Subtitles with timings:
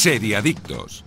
[0.00, 1.04] Seriadictos.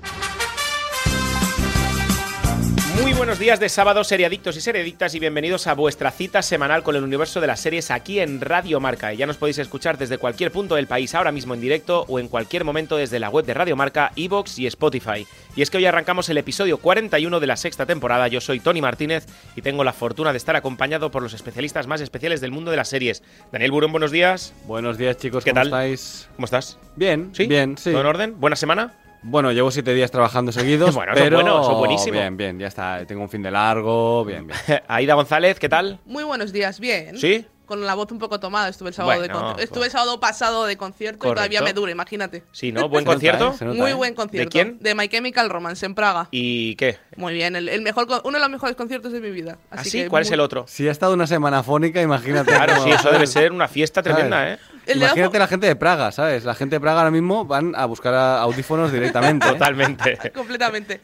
[3.02, 6.96] Muy buenos días de sábado, seriadictos y seriadictas, y bienvenidos a vuestra cita semanal con
[6.96, 9.12] el universo de las series aquí en Radio Marca.
[9.12, 12.20] Y ya nos podéis escuchar desde cualquier punto del país ahora mismo en directo o
[12.20, 15.26] en cualquier momento desde la web de Radio Marca, Evox y Spotify.
[15.55, 18.27] Y es que hoy arrancamos el episodio 41 de la sexta temporada.
[18.27, 19.25] Yo soy Tony Martínez
[19.55, 22.78] y tengo la fortuna de estar acompañado por los especialistas más especiales del mundo de
[22.78, 23.23] las series.
[23.52, 24.54] Daniel Burón, buenos días.
[24.66, 25.44] Buenos días, chicos.
[25.44, 25.68] ¿Qué ¿Cómo tal?
[25.68, 26.30] estáis?
[26.36, 26.78] ¿Cómo estás?
[26.95, 27.48] Bien, ¿Sí?
[27.48, 27.89] bien, sí.
[27.91, 28.39] ¿Todo en orden?
[28.39, 28.94] ¿Buena semana?
[29.23, 32.14] Bueno, llevo siete días trabajando seguidos, Bueno, pero bueno, eso buenísimo.
[32.20, 33.05] bien, bien, ya está.
[33.05, 34.59] Tengo un fin de largo, bien, bien.
[34.88, 36.00] Aida González, ¿qué tal?
[36.05, 37.18] Muy buenos días, bien.
[37.18, 37.45] ¿Sí?
[37.66, 39.91] Con la voz un poco tomada, estuve el sábado, Bueno, de con- pues- estuve el
[39.91, 42.44] sábado pasado de concierto y todavía me dura, imagínate.
[42.52, 42.90] Sí, ¿no?
[42.90, 43.55] ¿Buen nota, concierto?
[43.62, 43.66] ¿eh?
[43.66, 43.94] Nota, Muy ¿eh?
[43.94, 44.50] buen concierto.
[44.50, 44.80] ¿De quién?
[44.81, 46.28] De My Chemical Romance en Praga.
[46.30, 46.98] ¿Y qué?
[47.16, 49.58] Muy bien, el, el mejor, con- uno de los mejores conciertos de mi vida.
[49.72, 50.02] ¿Ah, Así sí?
[50.03, 50.66] que ¿Cuál es el otro?
[50.67, 52.52] Si ha estado una semana fónica, imagínate.
[52.52, 54.52] Claro, cómo- sí, eso debe ser una fiesta tremenda.
[54.52, 54.59] ¿eh?
[54.88, 56.44] Imagínate la gente de Praga, ¿sabes?
[56.46, 59.48] La gente de Praga ahora mismo van a buscar a- audífonos directamente.
[59.48, 59.52] ¿eh?
[59.52, 60.31] Totalmente.
[60.34, 61.02] Completamente.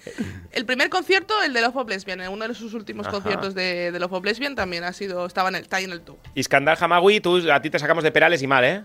[0.52, 3.16] El primer concierto, el de Love of Lesbian, uno de sus últimos Ajá.
[3.16, 5.92] conciertos de, de Love of Lesbian, también ha sido, estaba en el, está ahí en
[5.92, 6.18] el top.
[6.36, 8.84] Iskandar Hamawi, tú, a ti te sacamos de Perales y mal, ¿eh?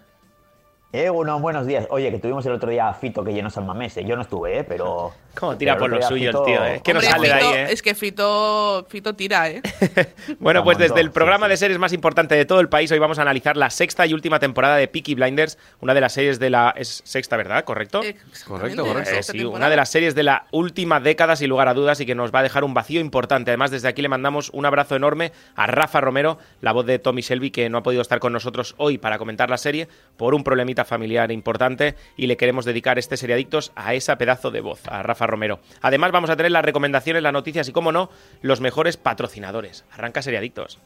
[0.96, 1.88] Eh, bueno, buenos días.
[1.90, 3.96] Oye, que tuvimos el otro día a Fito que llenó San Mamés.
[3.96, 4.04] eh.
[4.06, 4.62] Yo no estuve, ¿eh?
[4.62, 5.12] Pero...
[5.34, 6.80] ¿Cómo tira pero por lo suyo el tío, eh?
[6.84, 7.66] Que no sale de ahí, ¿eh?
[7.70, 9.60] Es que Fito, Fito tira, ¿eh?
[10.38, 13.00] Bueno, pues desde el programa sí, de series más importante de todo el país, hoy
[13.00, 16.38] vamos a analizar la sexta y última temporada de Peaky Blinders, una de las series
[16.38, 16.72] de la...
[16.76, 17.64] ¿Es sexta, verdad?
[17.64, 18.02] ¿Correcto?
[18.46, 19.10] Correcto, correcto.
[19.10, 19.56] Eh, sí, temporada.
[19.56, 22.32] una de las series de la última década, sin lugar a dudas, y que nos
[22.32, 23.50] va a dejar un vacío importante.
[23.50, 27.22] Además, desde aquí le mandamos un abrazo enorme a Rafa Romero, la voz de Tommy
[27.22, 30.44] Shelby, que no ha podido estar con nosotros hoy para comentar la serie por un
[30.44, 35.02] problemita familiar importante, y le queremos dedicar este Seriadictos a esa pedazo de voz, a
[35.02, 35.60] Rafa Romero.
[35.80, 38.10] Además, vamos a tener las recomendaciones, las noticias y, como no,
[38.42, 39.84] los mejores patrocinadores.
[39.90, 40.78] Arranca Seriadictos.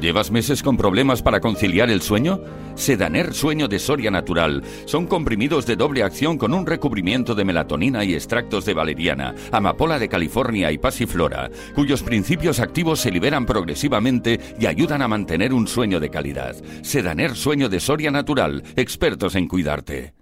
[0.00, 2.40] ¿Llevas meses con problemas para conciliar el sueño?
[2.76, 4.62] Sedaner Sueño de Soria Natural.
[4.84, 9.98] Son comprimidos de doble acción con un recubrimiento de melatonina y extractos de valeriana, amapola
[9.98, 15.66] de California y pasiflora, cuyos principios activos se liberan progresivamente y ayudan a mantener un
[15.66, 16.54] sueño de calidad.
[16.82, 18.62] Sedaner Sueño de Soria Natural.
[18.76, 20.14] Expertos en cuidarte.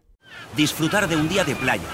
[0.56, 1.84] Disfrutar de un día de playa.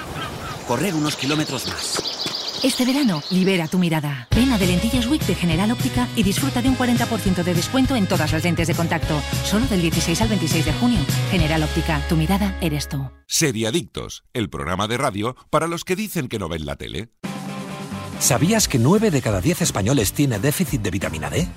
[0.68, 2.21] Correr unos kilómetros más.
[2.62, 4.28] Este verano, libera tu mirada.
[4.30, 7.96] Ven a de Lentillas Week de General Óptica y disfruta de un 40% de descuento
[7.96, 9.20] en todas las lentes de contacto.
[9.44, 11.00] Solo del 16 al 26 de junio.
[11.32, 13.10] General Óptica, tu mirada eres tú.
[13.26, 17.08] Seriadictos, el programa de radio para los que dicen que no ven la tele.
[18.20, 21.48] ¿Sabías que 9 de cada 10 españoles tiene déficit de vitamina D?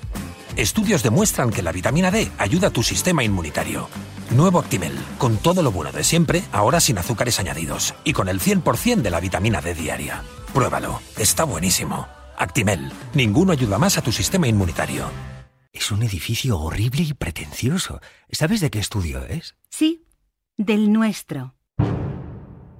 [0.56, 3.88] Estudios demuestran que la vitamina D ayuda a tu sistema inmunitario.
[4.30, 8.40] Nuevo Actimel, con todo lo bueno de siempre, ahora sin azúcares añadidos y con el
[8.40, 10.24] 100% de la vitamina D diaria.
[10.56, 12.08] Pruébalo, está buenísimo.
[12.38, 15.04] Actimel, ninguno ayuda más a tu sistema inmunitario.
[15.70, 18.00] Es un edificio horrible y pretencioso.
[18.30, 19.54] ¿Sabes de qué estudio es?
[19.68, 20.06] Sí,
[20.56, 21.56] del nuestro.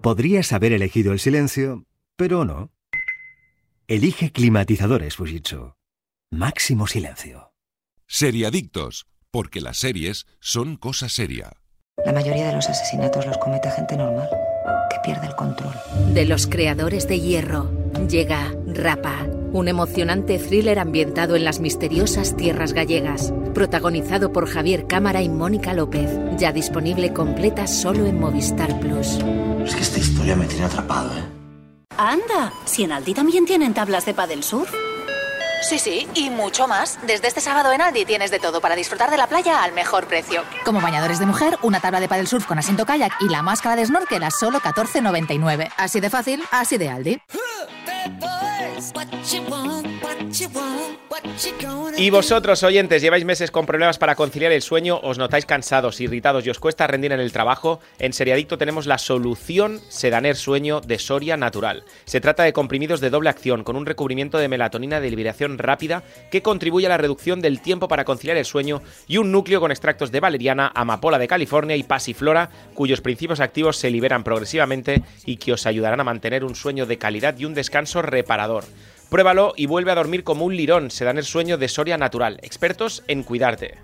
[0.00, 1.84] Podrías haber elegido el silencio,
[2.16, 2.70] pero no.
[3.88, 5.74] Elige climatizadores Fujitsu.
[6.30, 7.52] Máximo silencio.
[8.06, 11.52] Seriadictos, porque las series son cosa seria.
[12.06, 14.30] La mayoría de los asesinatos los comete gente normal,
[14.96, 15.72] que pierde el control.
[16.12, 17.70] De los creadores de Hierro,
[18.08, 25.22] llega Rapa, un emocionante thriller ambientado en las misteriosas tierras gallegas, protagonizado por Javier Cámara
[25.22, 29.18] y Mónica López, ya disponible completa solo en Movistar Plus.
[29.64, 31.24] Es que esta historia me tiene atrapado, ¿eh?
[31.98, 34.70] Anda, si en Aldi también tienen tablas de paddle surf.
[35.62, 36.98] Sí, sí, y mucho más.
[37.06, 40.06] Desde este sábado en Aldi tienes de todo para disfrutar de la playa al mejor
[40.06, 40.44] precio.
[40.64, 43.76] Como bañadores de mujer, una tabla de paddle surf con asiento kayak y la máscara
[43.76, 45.70] de snorkel a solo 14,99.
[45.76, 47.20] Así de fácil, así de Aldi.
[51.98, 56.46] Y vosotros, oyentes, lleváis meses con problemas para conciliar el sueño, os notáis cansados, irritados
[56.46, 60.98] y os cuesta rendir en el trabajo, en Seriadicto tenemos la solución Sedaner Sueño de
[60.98, 61.84] Soria Natural.
[62.04, 66.02] Se trata de comprimidos de doble acción con un recubrimiento de melatonina de liberación rápida
[66.30, 69.70] que contribuye a la reducción del tiempo para conciliar el sueño y un núcleo con
[69.70, 75.38] extractos de valeriana, amapola de California y pasiflora, cuyos principios activos se liberan progresivamente y
[75.38, 78.65] que os ayudarán a mantener un sueño de calidad y un descanso reparador.
[79.08, 80.90] Pruébalo y vuelve a dormir como un lirón.
[80.90, 82.38] Se dan el sueño de Soria Natural.
[82.42, 83.78] Expertos en cuidarte.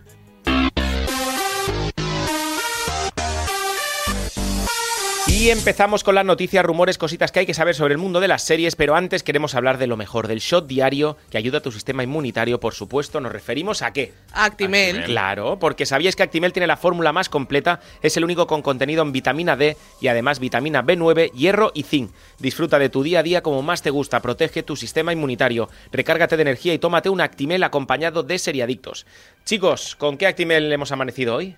[5.42, 8.28] Y empezamos con las noticias, rumores, cositas que hay que saber sobre el mundo de
[8.28, 11.62] las series, pero antes queremos hablar de lo mejor, del shot diario que ayuda a
[11.62, 13.20] tu sistema inmunitario, por supuesto.
[13.20, 14.12] ¿Nos referimos a qué?
[14.30, 15.02] Actimel.
[15.02, 19.02] Claro, porque sabíais que Actimel tiene la fórmula más completa, es el único con contenido
[19.02, 22.12] en vitamina D y además vitamina B9, hierro y zinc.
[22.38, 26.36] Disfruta de tu día a día como más te gusta, protege tu sistema inmunitario, recárgate
[26.36, 29.06] de energía y tómate un Actimel acompañado de seriadictos.
[29.44, 31.56] Chicos, ¿con qué Actimel hemos amanecido hoy?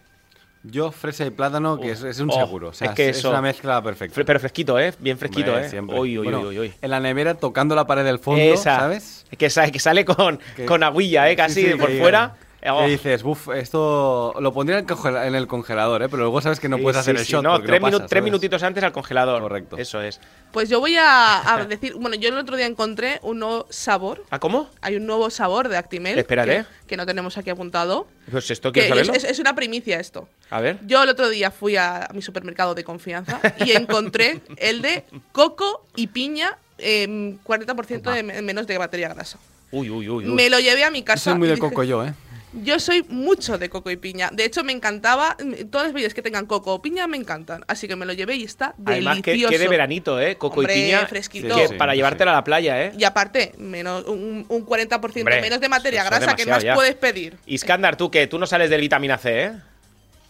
[0.66, 2.68] Yo, fresa y plátano, que es, es un Oh, seguro.
[2.68, 4.18] O sea, es que es eso- una mezcla perfecta.
[4.18, 4.94] Fre- Pero fresquito, ¿eh?
[4.98, 5.70] Bien fresquito, Hombre, ¿eh?
[5.70, 5.98] siempre.
[6.00, 6.72] Uy, uy, Bueno, uy, uy.
[6.80, 9.26] En la nevera, tocando la pared del fondo, Esa, ¿sabes?
[9.36, 11.32] Que, sa- que sale con, Que- con agüilla, ¿eh?
[11.32, 12.36] Sí, Casi sí, de por fuera.
[12.72, 12.86] Oh.
[12.86, 16.08] dices, buf, esto lo pondría en el, congelador, ¿eh?
[16.08, 17.32] Pero luego sabes que no Sí, puedes hacer sí, el sí.
[17.32, 17.42] shot.
[17.42, 19.42] No, tres, no pasa, tres minutitos antes al congelador.
[19.42, 19.76] Correcto.
[19.76, 20.18] Eso es.
[20.50, 24.24] Pues yo voy a, a decir, bueno, yo el otro día encontré un nuevo sabor.
[24.30, 24.70] ¿Ah, cómo?
[24.80, 26.18] Hay un nuevo sabor de Actimel.
[26.18, 26.64] Espérate.
[26.82, 28.06] Que, que no tenemos aquí apuntado.
[28.30, 29.14] Pues esto Que quiero es, saberlo.
[29.26, 30.28] es- es una primicia esto.
[30.50, 30.78] A ver.
[30.86, 35.84] Yo el otro día fui a mi supermercado de confianza y encontré el de coco
[35.96, 39.38] y piña, em, 40% de me- menos de batería grasa.
[39.70, 40.24] Uy, uy, uy.
[40.28, 40.32] uy.
[40.32, 41.30] Me lo llevé a mi casa.
[41.32, 42.14] Soy muy y de dije, coco yo, ¿eh?
[42.62, 44.30] Yo soy mucho de coco y piña.
[44.32, 45.36] De hecho, me encantaba.
[45.42, 47.64] mm, Todas las bebidas que tengan coco o piña me encantan.
[47.66, 49.52] Así que me lo llevé y está Además, que, delicioso.
[49.52, 50.36] que de veranito, ¿eh?
[50.36, 51.06] Coco Hombre, y piña.
[51.06, 51.56] fresquito.
[51.56, 52.92] que Sí, para sí, llevártela a la playa, ¿eh?
[52.96, 56.34] Y aparte, menos un, un 40% Hombre, menos de materia grasa.
[56.36, 56.74] ¿Qué demasiado más ya.
[56.74, 57.36] puedes pedir?
[57.46, 58.26] Iskandar, ¿tú qué?
[58.26, 59.52] Tú no sales del vitamina C, ¿eh?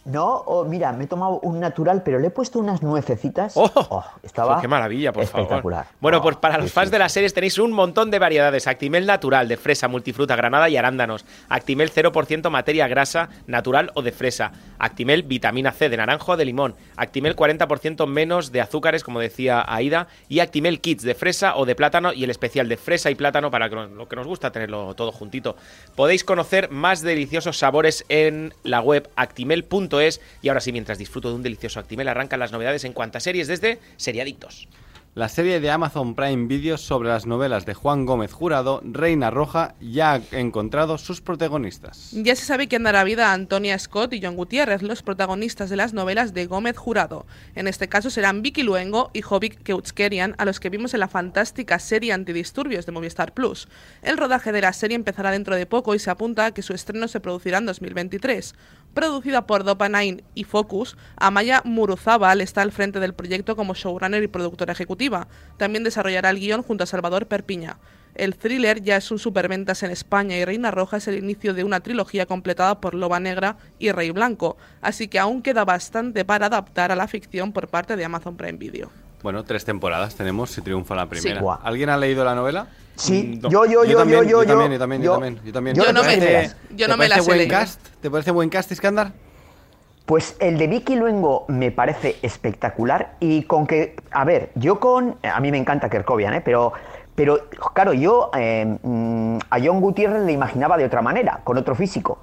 [0.05, 3.57] No, oh, mira, me he tomado un natural, pero le he puesto unas nuececitas.
[3.57, 3.71] ¡Oh!
[3.75, 5.85] Oh, estaba ¡Qué maravilla, por espectacular.
[5.85, 5.97] favor!
[6.01, 8.67] Bueno, Oh, pues para los sí, fans de las series tenéis un montón de variedades.
[8.67, 11.25] Actimel natural de fresa, multifruta, granada y arándanos.
[11.49, 14.53] Actimel 0% materia grasa natural o de fresa.
[14.79, 16.75] Actimel vitamina C de naranjo o de limón.
[16.97, 20.09] Actimel 40% menos de azúcares, como decía Aida.
[20.29, 23.51] Y Actimel Kids de fresa o de plátano y el especial de fresa y plátano
[23.51, 25.57] para lo que nos gusta tenerlo todo juntito.
[25.97, 29.09] Podéis conocer más deliciosos sabores en la web
[29.95, 30.21] actimel.es.
[30.43, 33.49] Y ahora sí, mientras disfruto de un delicioso Actimel, arrancan las novedades en cuantas series
[33.49, 34.69] desde Seriadictos.
[35.15, 39.77] La serie de Amazon Prime Video sobre las novelas de Juan Gómez Jurado, Reina Roja,
[39.81, 42.11] ya ha encontrado sus protagonistas.
[42.11, 45.77] Ya se sabe quién dará vida a Antonia Scott y John Gutiérrez, los protagonistas de
[45.77, 47.27] las novelas de Gómez Jurado.
[47.55, 51.07] En este caso serán Vicky Luengo y Jovic Keutskerian, a los que vimos en la
[51.07, 53.69] fantástica serie Antidisturbios de Movistar Plus.
[54.03, 56.73] El rodaje de la serie empezará dentro de poco y se apunta a que su
[56.73, 58.57] estreno se producirá en 2023.
[58.95, 64.29] Producida por Dopa9 y Focus, Amaya Muruzábal está al frente del proyecto como showrunner y
[64.29, 65.27] productora ejecutiva.
[65.57, 67.79] También desarrollará el guion junto a Salvador Perpiña.
[68.15, 71.65] El thriller ya es un superventas en España y Reina Roja es el inicio de
[71.65, 76.47] una trilogía completada por Loba Negra y Rey Blanco, así que aún queda bastante para
[76.47, 79.04] adaptar a la ficción por parte de Amazon Prime Video.
[79.25, 81.41] Bueno, tres temporadas tenemos si triunfa la primera.
[81.63, 82.67] ¿Alguien ha leído la novela?
[82.95, 83.49] Sí, Mm, no.
[83.49, 85.77] yo, yo, yo, yo, también, yo, yo también, yo también, yo también, yo también.
[85.77, 86.57] yo Yo no me- primeras.
[86.69, 87.51] Yo ¿Te no me parece he buen leído.
[87.57, 87.81] cast?
[88.03, 89.13] ¿Te parece buen cast, Iskandar?
[90.05, 95.17] Pues el de Vicky Luengo me parece espectacular y con que, a ver, yo con,
[95.23, 96.43] a mí me encanta Kerkovian, ¿eh?
[96.43, 96.75] pero,
[97.15, 101.75] pero claro, yo eh, mm, a John Gutiérrez le imaginaba de otra manera, con otro
[101.75, 102.19] físico.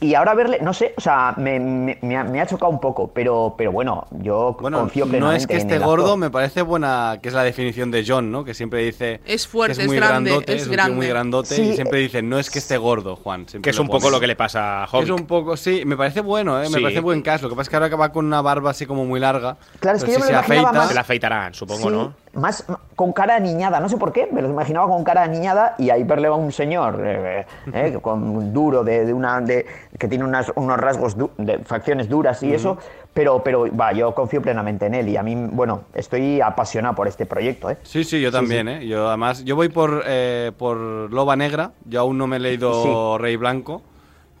[0.00, 2.80] Y ahora verle, no sé, o sea, me, me- me ha, me ha chocado un
[2.80, 6.62] poco, pero, pero bueno, yo Bueno, confío no plenamente es que el gordo, me parece
[6.62, 8.44] buena, que es la definición de John, ¿no?
[8.44, 10.96] Que siempre dice Es fuerte, que es muy es grande, grandote, es un tío grande.
[10.96, 13.46] muy grandote Sí, y siempre eh, dice, no es que esté gordo, Juan.
[13.46, 15.10] Que es un poco lo que le pasa a Es Hobbit.
[15.10, 16.68] un poco, sí, me parece bueno, ¿eh?
[16.68, 16.82] me Sí.
[16.82, 17.42] parece buen cast.
[17.42, 19.56] Lo que pasa es que ahora que va con una barba así como muy larga.
[19.80, 20.78] Claro, es no que yo me si lo imaginaba afeita.
[20.80, 22.14] más- Se la afeitarán, supongo, Sí, ¿no?
[22.34, 22.64] Más
[22.96, 26.02] con cara aniñada, no sé por qué, me lo imaginaba con cara aniñada y ahí
[26.04, 29.66] verle a un señor eh, eh, con duro, de, de una, de,
[29.98, 32.78] que tiene unas, unos rasgos du- de facciones duras y eso,
[33.12, 37.06] pero, pero va, yo confío plenamente en él y a mí, bueno, estoy apasionado por
[37.08, 37.70] este proyecto.
[37.70, 37.78] ¿eh?
[37.82, 38.86] Sí, sí, yo también, ¿eh?
[38.86, 43.18] Yo además, yo voy por, eh, por Loba Negra, yo aún no me he leído
[43.18, 43.82] Rey Blanco,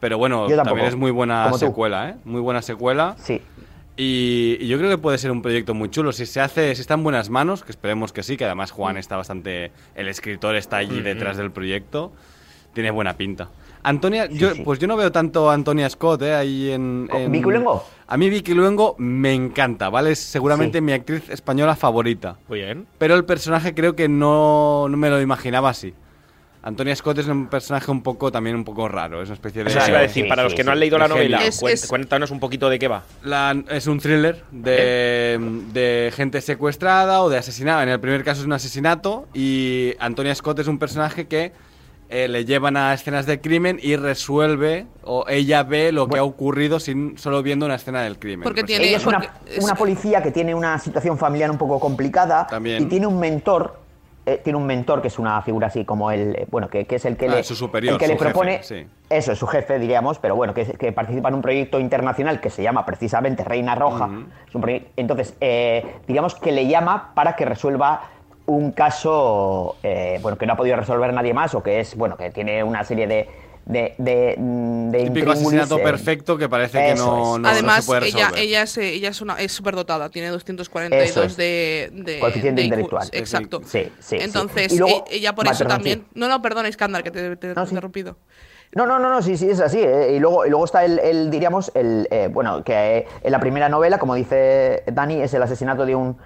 [0.00, 2.14] pero bueno, también es muy buena secuela, ¿eh?
[2.24, 3.14] Muy buena secuela.
[3.18, 3.40] Sí.
[3.96, 6.12] Y, y yo creo que puede ser un proyecto muy chulo.
[6.12, 8.96] Si se hace, si está en buenas manos, que esperemos que sí, que además Juan
[8.96, 9.70] está bastante.
[9.94, 12.12] El escritor está allí detrás del proyecto.
[12.72, 13.50] Tiene buena pinta.
[13.84, 14.62] Antonia, yo, sí.
[14.64, 16.34] pues yo no veo tanto a Antonia Scott, ¿eh?
[16.34, 17.06] Ahí en.
[17.08, 17.84] ¿Con en- Vicky Luengo?
[18.06, 20.12] A mí Vicky Luengo me encanta, ¿vale?
[20.12, 20.82] Es seguramente Sí.
[20.82, 22.36] mi actriz española favorita.
[22.48, 22.86] Muy bien.
[22.98, 25.94] Pero el personaje creo que no, no me lo imaginaba así.
[26.66, 29.20] Antonia Scott es un personaje un poco, también un poco raro.
[29.22, 29.70] Es una especie de.
[29.70, 30.66] Eso os iba a decir, sí, para sí, los que sí.
[30.66, 33.02] no han leído la novela, Es- es- cuéntanos un poquito de qué va.
[33.22, 35.38] La- es un thriller de,
[35.74, 37.82] de gente secuestrada o de asesinada.
[37.82, 41.52] En el primer caso es un asesinato y Antonia Scott es un personaje que
[42.08, 46.24] eh, le llevan a escenas de crimen y resuelve o ella ve lo que ha
[46.24, 48.42] ocurrido sin solo viendo una escena del crimen.
[48.44, 52.46] Porque tiene- Ella es una, una policía que tiene una situación familiar un poco complicada
[52.46, 52.82] También.
[52.82, 53.83] y tiene un mentor.
[54.26, 56.96] Eh, tiene un mentor que es una figura así como el, eh, bueno, que, que
[56.96, 58.86] es el que Ah, le, su superior, el que le jefe, propone, sí.
[59.10, 62.50] eso es su jefe, diríamos, pero bueno, que, que participa en un proyecto internacional que
[62.50, 64.08] se llama precisamente Reina Roja.
[64.48, 64.64] Es un
[64.96, 68.02] entonces, eh, digamos que le llama para que resuelva
[68.46, 72.16] un caso, eh, bueno, que no ha podido resolver nadie más o que es, bueno,
[72.16, 73.28] que tiene una serie de
[73.66, 77.28] de, de, mm, de Típico asesinato perfecto que parece que eso no, es.
[77.28, 78.42] no- no Además, se puede ella, resolver.
[78.42, 81.36] ella es, eh, ella es una es superdotada, tiene 242 Eso es.
[81.36, 82.72] de, de Coeficiente de IQ.
[82.74, 83.08] intelectual.
[83.12, 83.60] Exacto.
[83.64, 84.16] Sí, sí, sí.
[84.20, 86.00] Entonces, Y luego- e- ella por eso también.
[86.00, 86.06] sí.
[86.14, 87.70] No, no, perdón, escándalo, que te, te- te No, he sí.
[87.70, 88.16] interrumpido.
[88.74, 89.78] No, no, no, no, sí, sí, es así.
[89.80, 93.32] eh, Y, luego, y luego está el, el, diríamos, el, eh, bueno, que eh, en
[93.32, 96.16] la primera novela, como dice Dani, es el asesinato de un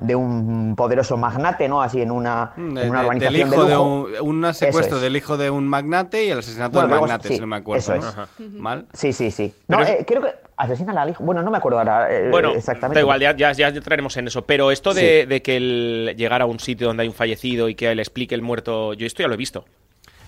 [0.00, 1.80] de un poderoso magnate, ¿no?
[1.80, 4.24] Así en una, Mm, en de- una de- organización del de hijo de, lujo.
[4.24, 5.02] un, secuestro es.
[5.02, 7.56] del hijo de un magnate y el asesinato Bueno, del magnate, sí, si no me
[7.56, 7.78] acuerdo.
[7.80, 8.00] eso ¿no?
[8.00, 8.04] es.
[8.06, 8.28] Ajá.
[8.52, 8.86] ¿Mal?
[8.92, 9.54] Sí, sí, sí.
[9.68, 11.24] No, eh, creo que asesinan al hijo.
[11.24, 12.96] Bueno, no me acuerdo ahora eh, Bueno, exactamente.
[12.96, 14.42] da igual, ya, ya, ya entraremos en eso.
[14.44, 17.74] Pero esto de, de que él llegara a un sitio donde hay un fallecido y
[17.74, 19.64] que le explique el muerto, yo esto ya lo he visto.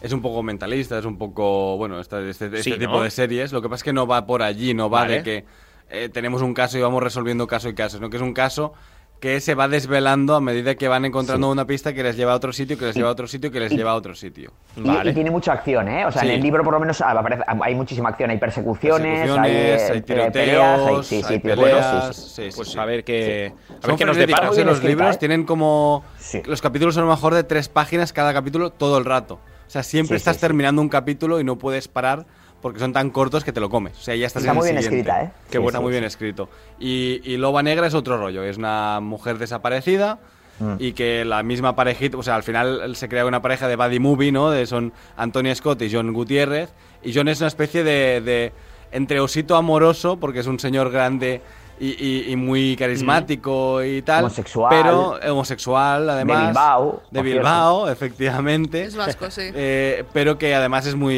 [0.00, 3.02] Es un poco mentalista, es un poco, bueno, este, este- este Sí, tipo ¿no?
[3.02, 3.52] de series.
[3.52, 5.14] Lo que pasa es que no va por allí, no va Vale.
[5.16, 5.44] de que
[5.90, 8.74] eh, tenemos un caso y vamos resolviendo caso y caso, sino que es un caso
[9.20, 12.36] que se va desvelando a medida que van encontrando una pista que les lleva a
[12.36, 14.52] otro sitio, que les lleva a otro sitio, que les Y- lleva a otro sitio.
[14.76, 16.06] Y, y tiene mucha acción, ¿eh?
[16.06, 16.28] O sea, Sí.
[16.28, 19.90] en el libro por lo menos ah, aparece- hay muchísima acción, hay persecuciones, Persecuciones, hay,
[19.90, 22.78] hay eh, tiroteos, peleas, hay, sí, sí, hay peleas, Pues sí.
[22.78, 24.46] a ver qué, a ver qué nos depara.
[24.46, 24.64] ¿eh?
[24.64, 25.18] Los escrita, libros ¿eh?
[25.18, 26.04] tienen como...
[26.44, 29.40] Los capítulos son a lo mejor de tres páginas cada capítulo todo el rato.
[29.66, 30.40] O sea, siempre estás sí.
[30.42, 32.24] terminando un capítulo y no puedes parar
[32.60, 33.96] porque son tan cortos que te lo comes.
[33.98, 35.10] O sea, ya estás Está en el muy bien siguiente.
[35.10, 35.30] escrita, ¿eh?
[35.50, 35.92] Qué Sí, está muy sí.
[35.92, 36.48] bien escrito.
[36.78, 38.42] Y, y Loba Negra es otro rollo.
[38.42, 40.18] Es una mujer desaparecida
[40.60, 40.74] Mm.
[40.80, 44.00] y que la misma parejita, o sea, al final se crea una pareja de buddy
[44.00, 44.50] movie, ¿no?
[44.50, 46.70] De, son Antonia Scott y John Gutiérrez.
[47.04, 48.52] Y John es una especie de, de
[48.90, 51.42] entre osito amoroso, porque es un señor grande
[51.80, 54.24] y, y- y muy carismático y tal.
[54.24, 54.68] Homosexual.
[54.70, 56.40] Pero homosexual, además.
[56.40, 58.84] De Bilbao, De Bilbao, efectivamente.
[58.84, 59.42] Es vasco, sí.
[59.54, 61.16] Eh, pero que además es muy.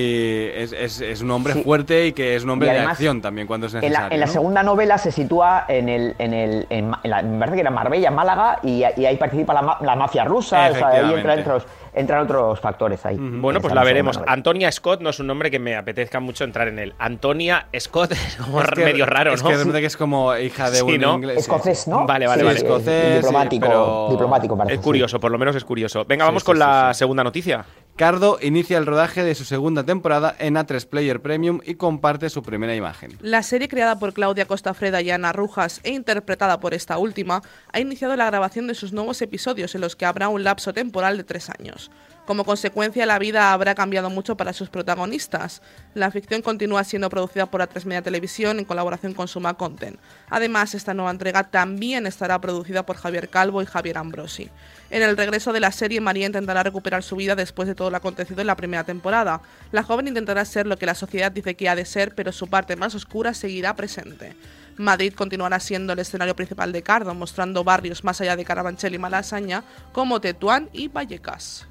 [0.55, 1.63] Es, es- es un hombre Sí.
[1.63, 4.09] fuerte y que es un hombre de acción también cuando es En necesario.
[4.09, 7.57] la, en la segunda novela se sitúa en el, en el, en, la- me parece
[7.57, 10.89] que era Marbella, Málaga, y, y ahí participa la, ma- la mafia rusa, o sea,
[10.89, 13.17] ahí entra, otros, entran otros factores ahí.
[13.19, 14.21] Bueno, pues la es veremos.
[14.27, 16.95] Antonia Scott no es un nombre que me apetezca mucho entrar en él.
[16.99, 19.49] Antonia Scott es como Es que- medio raro, es ¿no?
[19.49, 21.15] que de repente que es como hija de Sí, un ¿no?
[21.15, 21.39] inglés.
[21.39, 21.91] Escocés, sí.
[21.91, 22.07] ¿no?
[22.07, 22.59] Vale, vale, Sí, vale.
[22.59, 24.75] escocés, diplomático, sí, pero- diplomático parece.
[24.75, 24.85] Es sí.
[24.85, 26.05] curioso, por lo menos es curioso.
[26.07, 26.99] Venga, Sí, vamos sí, con sí, la sí.
[26.99, 27.65] segunda noticia.
[28.01, 32.43] Cardo inicia el rodaje de su segunda temporada en A3 Player Premium y comparte su
[32.43, 33.19] primera imagen.
[33.21, 37.79] La serie creada por Claudia Costafreda y Ana Rujas e interpretada por esta última ha
[37.79, 41.25] iniciado la grabación de sus nuevos episodios en los que habrá un lapso temporal de
[41.25, 41.91] tres años.
[42.27, 45.63] Como consecuencia, la vida habrá cambiado mucho para sus protagonistas.
[45.95, 49.99] La ficción continúa siendo producida por A3 Media Televisión en colaboración con Suma Content.
[50.29, 54.49] Además, esta nueva entrega también estará producida por Javier Calvo y Javier Ambrosi.
[54.91, 57.97] En el regreso de la serie, María intentará recuperar su vida después de todo lo
[57.97, 59.41] acontecido en la primera temporada.
[59.73, 62.49] La joven intentará ser lo que la sociedad dice que ha de ser, pero su
[62.49, 64.37] parte más oscura seguirá presente.
[64.77, 68.99] Madrid continuará siendo el escenario principal de Cardo, mostrando barrios más allá de Carabanchel y
[68.99, 69.63] Malasaña,
[69.93, 71.67] como Tetuán y Vallecas.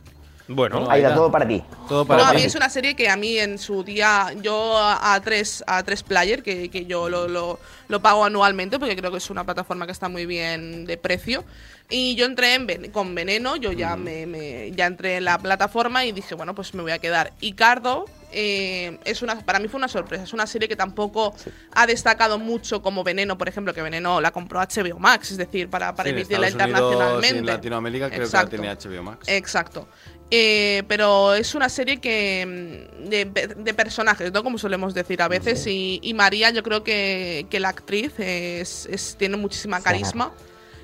[0.49, 1.63] Bueno, Ahí da todo para ti.
[1.87, 5.63] Todo a mí es una serie que a mí en su día, yo a, tres,
[5.67, 9.29] a tres player, que, que yo lo, lo, lo pago anualmente, porque creo que es
[9.29, 11.43] una plataforma que está muy bien de precio.
[11.91, 15.37] Y yo entré en Ven- con Veneno, yo ya me, me- ya entré en la
[15.37, 17.33] plataforma y dije, bueno, pues me voy a quedar.
[17.39, 21.33] Y Cardo eh, es una, para mí fue una sorpresa, es una serie que tampoco
[21.73, 25.67] ha destacado mucho como Veneno, por ejemplo, que Veneno la compró HBO Max, es decir,
[25.67, 27.39] para, para Sí, emitirla Estados Unidos y internacionalmente.
[27.39, 28.49] en Latinoamérica creo Exacto.
[28.51, 29.27] que la tiene HBO Max.
[29.27, 29.87] Exacto.
[30.31, 33.25] Eh, pero es una serie que mm, de,
[33.57, 34.43] de personajes, ¿no?
[34.43, 35.65] Como solemos decir a veces.
[35.65, 40.31] Y, y María, yo creo que, que la actriz es, es- tiene muchísima carisma.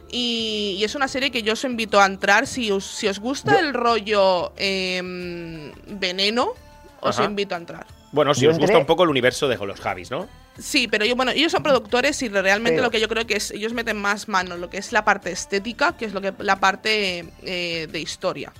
[0.09, 2.47] Y, y es una serie que yo os invito a entrar.
[2.47, 6.53] Si os, si os gusta el rollo em, veneno,
[7.01, 7.25] os Ajá.
[7.29, 7.85] invito a entrar.
[8.11, 10.27] bueno, si Yo os gusta entré- un poco el universo de los Javis, ¿no?
[10.57, 13.35] Sí, pero yo, bueno, ellos son productores y realmente Pero- lo que yo creo que
[13.35, 16.21] es, ellos meten más mano en lo que es la parte estética, que es lo
[16.21, 18.53] que la parte eh, de historia.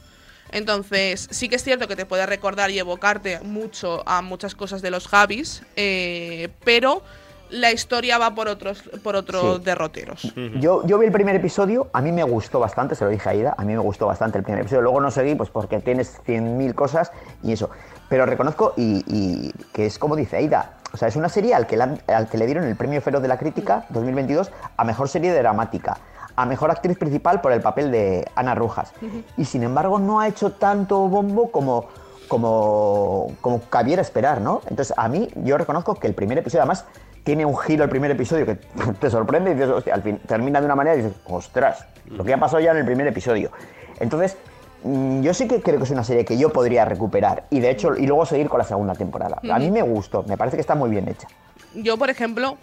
[0.55, 4.81] Entonces, sí que es cierto que te puede recordar y evocarte mucho a muchas cosas
[4.81, 7.01] de los Javis, eh, pero
[7.49, 9.63] la historia va por otros, por otros Sí.
[9.65, 10.33] derroteros.
[10.59, 13.35] Yo, yo vi el primer episodio, a mí me gustó bastante, se lo dije a
[13.35, 14.81] Ida, a mí me gustó bastante el primer episodio.
[14.81, 17.11] Luego no seguí, pues porque tienes 100.000 cosas
[17.43, 17.69] y eso.
[18.07, 21.67] Pero reconozco y, y que es como dice Aida, o sea, es una serie al
[21.67, 25.09] que, la- al que le dieron el premio Feroz de la Crítica 2022 a mejor
[25.09, 25.97] serie dramática,
[26.35, 28.93] a mejor actriz principal por el papel de Ana Rujas.
[29.37, 31.85] Y sin embargo, no ha hecho tanto bombo como,
[32.27, 34.61] como, como cabiera esperar, ¿no?
[34.69, 36.85] Entonces, a mí, yo reconozco que el primer episodio, además,
[37.23, 38.55] tiene un giro el primer episodio que
[38.99, 42.23] te sorprende y dices, hostia, al fin termina de una manera y dices, ostras, lo
[42.23, 43.51] que ha pasado ya en el primer episodio.
[43.99, 44.37] Entonces,
[44.83, 47.71] mm, yo sí que creo que es una serie que yo podría recuperar y de
[47.71, 49.39] hecho, y luego seguir con la segunda temporada.
[49.49, 51.27] A mí me gustó, me parece que está muy bien hecha.
[51.73, 52.57] Yo, por ejemplo,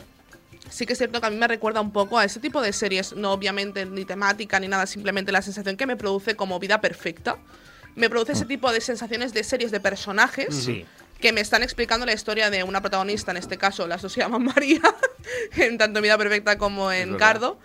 [0.72, 2.72] sí que es cierto que a mí me recuerda un poco a ese tipo de
[2.72, 6.80] series, no obviamente ni temática ni nada, simplemente la sensación que me produce como vida
[6.80, 7.36] perfecta.
[7.94, 10.86] Me produce ese tipo de sensaciones de series de personajes Sí.
[11.20, 14.20] que me están explicando la historia de una protagonista, en este caso las dos se
[14.20, 14.80] llaman María,
[15.56, 17.16] en tanto en Vida Perfecta como en.
[17.16, 17.58] Cardo.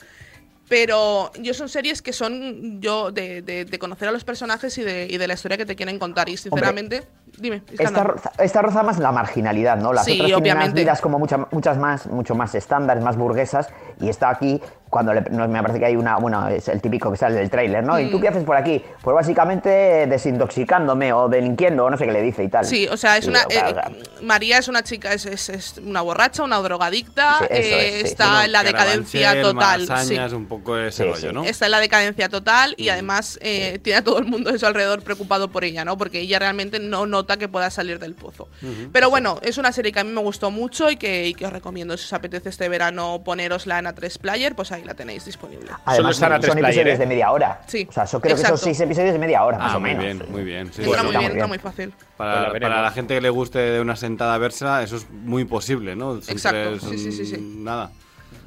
[0.69, 4.83] Pero yo son series que son yo de, de- de conocer a los personajes y
[4.83, 6.27] de, y de la historia que te quieren contar.
[6.27, 9.93] Y sinceramente Dime, Esta, roza- esta roza más la marginalidad, ¿no?
[9.93, 10.81] Las Sí, otras tienen unas obviamente.
[10.81, 13.67] vidas como mucha- muchas más, mucho más estándares, más burguesas,
[14.01, 17.11] y está aquí cuando le- no, me parece que hay una, bueno, es el típico
[17.11, 17.99] que sale del tráiler, ¿no?
[17.99, 18.11] ¿Y Mm.
[18.11, 18.81] tú qué haces por aquí?
[19.01, 22.65] Pues básicamente desintoxicándome o delinquiendo, o no sé qué le dice y tal.
[22.65, 23.43] Sí, o sea, es Y, una.
[23.45, 23.95] claro, eh, claro.
[24.21, 28.01] María es una chica, es, es- es una borracha, una drogadicta, Sí, eso eh, es,
[28.01, 28.07] sí.
[28.07, 29.55] está en la decadencia total.
[29.87, 30.15] Malasaña, sí.
[30.15, 31.33] es un poco ese Sí, rollo, sí.
[31.33, 31.43] ¿no?
[31.43, 34.65] Está en la decadencia total y además eh, tiene a todo el mundo de su
[34.65, 35.97] alrededor preocupado por ella, ¿no?
[35.97, 38.47] Porque ella realmente no nota que pueda salir del pozo.
[38.93, 41.45] Pero bueno, es una serie que a mí me gustó mucho y que, y que
[41.45, 41.97] os recomiendo.
[41.97, 45.69] Si os apetece este verano ponerosla en A3 Player, pues ahí la tenéis disponible.
[45.85, 46.99] Además, a son tres player, episodios ¿eh?
[46.99, 47.61] de media hora.
[47.67, 49.79] Sí, O sea, yo creo que son seis episodios de media hora, más Ah, o
[49.81, 50.03] muy menos.
[50.05, 50.67] bien, muy bien.
[50.71, 51.49] sí, está bueno, muy está bien, muy está bien.
[51.49, 51.89] muy fácil.
[51.89, 52.69] Pues Para, la veremos.
[52.69, 56.21] para la gente que le guste de una sentada versa, eso es muy posible, ¿no?
[56.21, 57.35] Son Exacto, tres- sí, sí, sí, sí.
[57.35, 57.91] son Nada.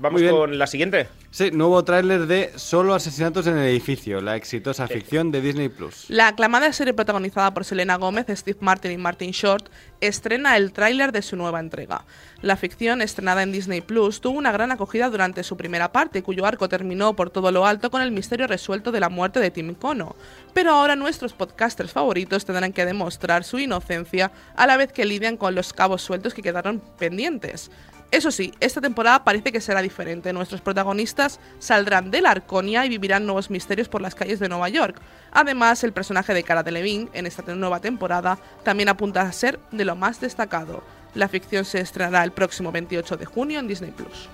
[0.00, 0.35] Vamos Muy bien.
[0.35, 1.09] con la siguiente.
[1.30, 6.07] Sí, nuevo tráiler de Solo asesinatos en el edificio, la exitosa ficción de Disney Plus.
[6.09, 9.69] La aclamada serie protagonizada por Selena Gómez, Steve Martin y Martin Short
[10.00, 12.07] estrena el tráiler de su nueva entrega.
[12.40, 16.47] La ficción, estrenada en Disney Plus, tuvo una gran acogida durante su primera parte, cuyo
[16.47, 19.75] arco terminó por todo lo alto con el misterio resuelto de la muerte de Tim
[19.75, 20.16] Kono.
[20.54, 25.37] Pero ahora nuestros podcasters favoritos tendrán que demostrar su inocencia a la vez que lidian
[25.37, 27.71] con los cabos sueltos que quedaron pendientes.
[28.11, 30.33] Eso sí, esta temporada parece que será diferente.
[30.33, 34.69] Nuestros protagonistas saldrán de la Arconia y vivirán nuevos misterios por las calles de Nueva
[34.69, 35.00] York.
[35.31, 39.85] Además, el personaje de Cara Delevingne en esta nueva temporada también apunta a ser de
[39.85, 40.83] lo más destacado.
[41.14, 44.29] La ficción se estrenará el próximo 28 de junio en Disney Plus.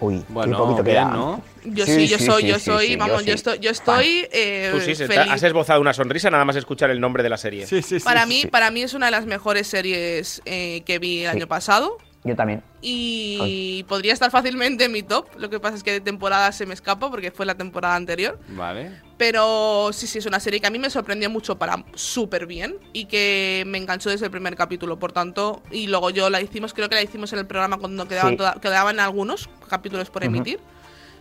[0.00, 1.04] Uy, Bueno, qué poquito queda.
[1.06, 1.42] ¿no?
[1.64, 4.28] Yo Sí, sí, yo sí, soy, sí, yo soy, sí, vamos, yo estoy, yo estoy
[4.30, 5.32] eh, Tú sí, se- feliz.
[5.32, 7.66] has esbozado una sonrisa nada más escuchar el nombre de la serie.
[7.66, 8.04] Sí, sí, sí.
[8.04, 11.36] Para mí, para mí es una de las mejores series eh, que vi el Sí.
[11.36, 11.98] año pasado.
[12.28, 12.62] Yo también.
[12.82, 15.26] Y podría estar fácilmente en mi top.
[15.38, 18.38] Lo que pasa es que de temporada se me escapa porque fue la temporada anterior.
[18.48, 18.90] Vale.
[19.16, 22.76] Pero sí, sí, es una serie que a mí me sorprendió mucho para súper bien
[22.92, 24.98] y que me enganchó desde el primer capítulo.
[24.98, 28.06] Por tanto, y luego yo la hicimos, creo que la hicimos en el programa cuando
[28.06, 28.36] quedaban, Sí.
[28.36, 30.60] toda- quedaban algunos capítulos por emitir.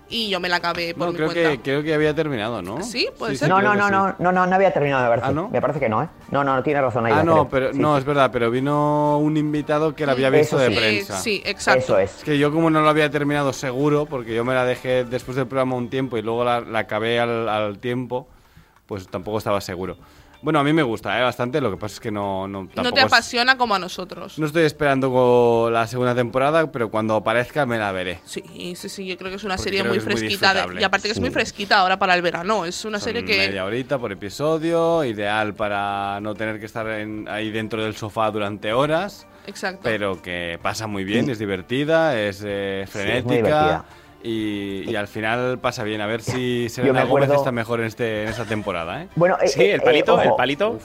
[0.10, 1.52] Y yo me la acabé por No, mi creo cuenta.
[1.52, 2.82] que, creo que había terminado, ¿no?
[2.82, 3.48] Sí, puede Sí, ser.
[3.48, 3.91] sí, No, no, no, sí.
[3.91, 5.28] no, no, no, no había terminado, me parece.
[5.28, 5.50] ¿Ah, no?
[5.50, 6.08] Me parece que no, ¿eh?
[6.32, 7.13] No, no, no tiene razón ahí.
[7.15, 8.00] Ah, no, pero Sí, no, sí.
[8.00, 10.67] es verdad, pero vino un invitado que la había visto de.
[10.67, 11.17] Eh, prensa.
[11.20, 11.80] sí, exacto.
[11.80, 12.17] Eso es.
[12.20, 15.36] Es que yo como no lo había terminado seguro, porque yo me la dejé después
[15.36, 18.28] del programa un tiempo y luego la, la acabé al, al tiempo,
[18.86, 19.98] pues tampoco estaba seguro.
[20.41, 21.23] Bueno, a mí me gusta, ¿eh?
[21.23, 22.47] Bastante, lo que pasa es que no...
[22.47, 24.38] No, No te es- apasiona como a nosotros.
[24.38, 28.19] no estoy esperando con la segunda temporada, pero cuando aparezca me la veré.
[28.26, 28.43] Sí,
[28.76, 30.67] sí, sí, yo creo que es una Porque serie muy fresquita.
[30.80, 32.65] y aparte que es muy fresquita ahora para el verano.
[32.65, 33.38] Es una Son serie que...
[33.38, 38.30] media horita por episodio, ideal para no tener que estar en- ahí dentro del sofá
[38.30, 39.80] durante horas, Exacto.
[39.84, 43.86] pero que pasa muy bien, es divertida, es eh, Sí, es muy frenética divertida.
[44.28, 46.02] Y, y al final pasa bien.
[46.02, 49.08] A ver si me Selena Gómez acuerdo- está mejor en, este, en esta temporada, ¿eh?
[49.16, 50.80] Bueno, eh, Sí, el eh, palito, el ojo, palito.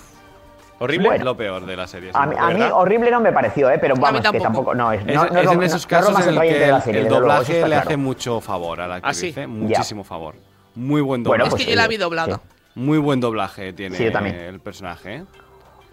[0.79, 1.09] Horrible.
[1.09, 1.25] Bueno.
[1.25, 2.11] Lo peor de la serie.
[2.15, 2.35] A mí,
[2.73, 3.79] horrible no me pareció, ¿eh?
[3.81, 4.43] pero vamos, que tampoco.
[4.43, 4.75] tampoco.
[4.75, 6.69] No, es, Es, no, no es en no- esos no es casos en el que
[6.69, 7.83] el, serie, el luego, doblaje le claro.
[7.87, 9.33] hace mucho favor a la actriz, sí?
[9.37, 9.47] ¿eh?
[9.47, 10.35] muchísimo favor.
[10.75, 11.49] Muy buen Bueno, doblaje.
[11.49, 12.35] es pues que yo la vi doblada.
[12.37, 12.41] sí.
[12.75, 15.25] Muy buen doblaje tiene Sí, el personaje, ¿eh?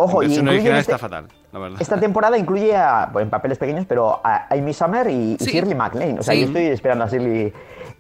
[0.01, 1.81] Ojo, y incluye este- está fatal, la verdad.
[1.81, 5.51] Esta temporada incluye a, pues, en papeles pequeños, pero a Amy Summer y, y Sí.
[5.51, 6.19] Shirley MacLaine.
[6.19, 6.41] O sea, Sí.
[6.41, 7.51] yo estoy esperando a Shirley.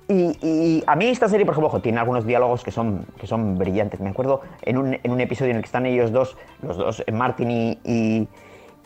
[0.07, 3.27] Y, y a mí esta serie, por ejemplo, ojo, tiene algunos diálogos que son, que
[3.27, 3.99] son brillantes.
[3.99, 7.03] Me acuerdo en un, en un episodio en el que están ellos dos, los dos,
[7.05, 7.79] eh, Martin y.
[7.83, 8.27] y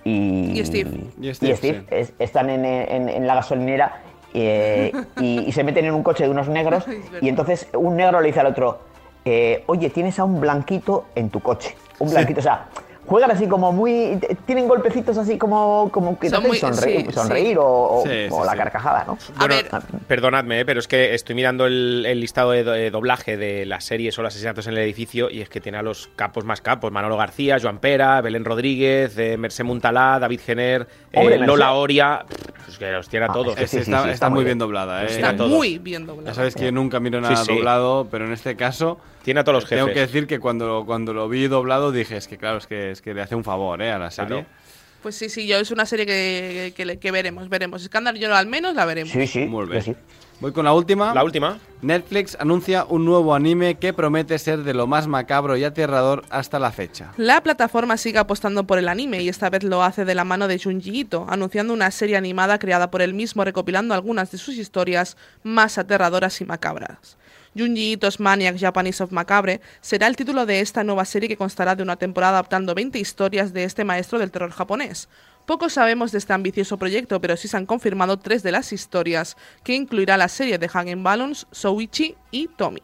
[0.05, 0.89] y, Y Steve.
[1.21, 1.85] Y Steve, sí.
[1.89, 4.01] es- están en, en- en la gasolinera
[4.33, 6.83] eh, y, y se meten en un coche de unos negros
[7.21, 8.79] y entonces un negro le dice al otro,
[9.23, 11.75] eh, oye, tienes a un blanquito en tu coche.
[11.99, 12.65] Un blanquito, o sea,
[13.05, 14.19] juegan así como muy...
[14.45, 17.57] Tienen golpecitos así como, como que Son muy- sonreír, sí, sonreír sí.
[17.57, 19.13] o, o- Sí, o sí, la carcajada, ¿no?
[19.35, 19.69] A Bueno, ver,
[20.07, 23.65] Perdonadme, eh, pero es que estoy mirando el, el listado de, do- de doblaje de
[23.65, 26.45] las series o los asesinatos en el edificio y es que tiene a los capos
[26.45, 26.91] más capos.
[26.91, 31.37] Manolo García, Joan Pera, Belén Rodríguez, eh, Mercé Muntalá, David Jenner, eh, Hombre.
[31.39, 32.25] Lola Oria.
[32.65, 33.53] Pues que los tiene a Ah, todos.
[33.57, 34.45] es que Sí, sí, sí, está, muy bien.
[34.57, 35.07] bien doblada, ¿eh?
[35.07, 36.29] Está muy bien doblada.
[36.31, 37.53] Ya sabes que yo nunca miro nada Sí, sí.
[37.55, 39.93] doblado, pero en este caso Tiene a todos los tengo jefes.
[39.93, 43.01] que decir que cuando, cuando lo vi doblado dije, es que claro, es que, es
[43.01, 43.91] que le hace un favor ¿eh?
[43.91, 44.43] a la serie.
[44.43, 44.47] Claro.
[45.01, 47.81] Pues sí, sí, yo es una serie que, que, que veremos, veremos.
[47.81, 49.11] Escándalo, yo al menos la veremos.
[49.11, 49.83] Sí, sí, Muy yo bien.
[49.83, 49.95] sí.
[50.39, 51.13] Voy con la última.
[51.13, 51.59] La última.
[51.81, 56.57] Netflix anuncia un nuevo anime que promete ser de lo más macabro y aterrador hasta
[56.59, 57.11] la fecha.
[57.17, 60.47] La plataforma sigue apostando por el anime y esta vez lo hace de la mano
[60.47, 64.57] de Junji Ito, anunciando una serie animada creada por él mismo recopilando algunas de sus
[64.57, 67.17] historias más aterradoras y macabras.
[67.55, 71.75] Junji Ito's Maniac Japanese of Macabre será el título de esta nueva serie que constará
[71.75, 75.07] de una temporada adaptando 20 historias de este maestro del terror japonés.
[75.45, 79.35] Poco sabemos de este ambicioso proyecto, pero sí se han confirmado tres de las historias,
[79.63, 82.81] que incluirá la serie de Hagen Balloons, Souichi y Tommy.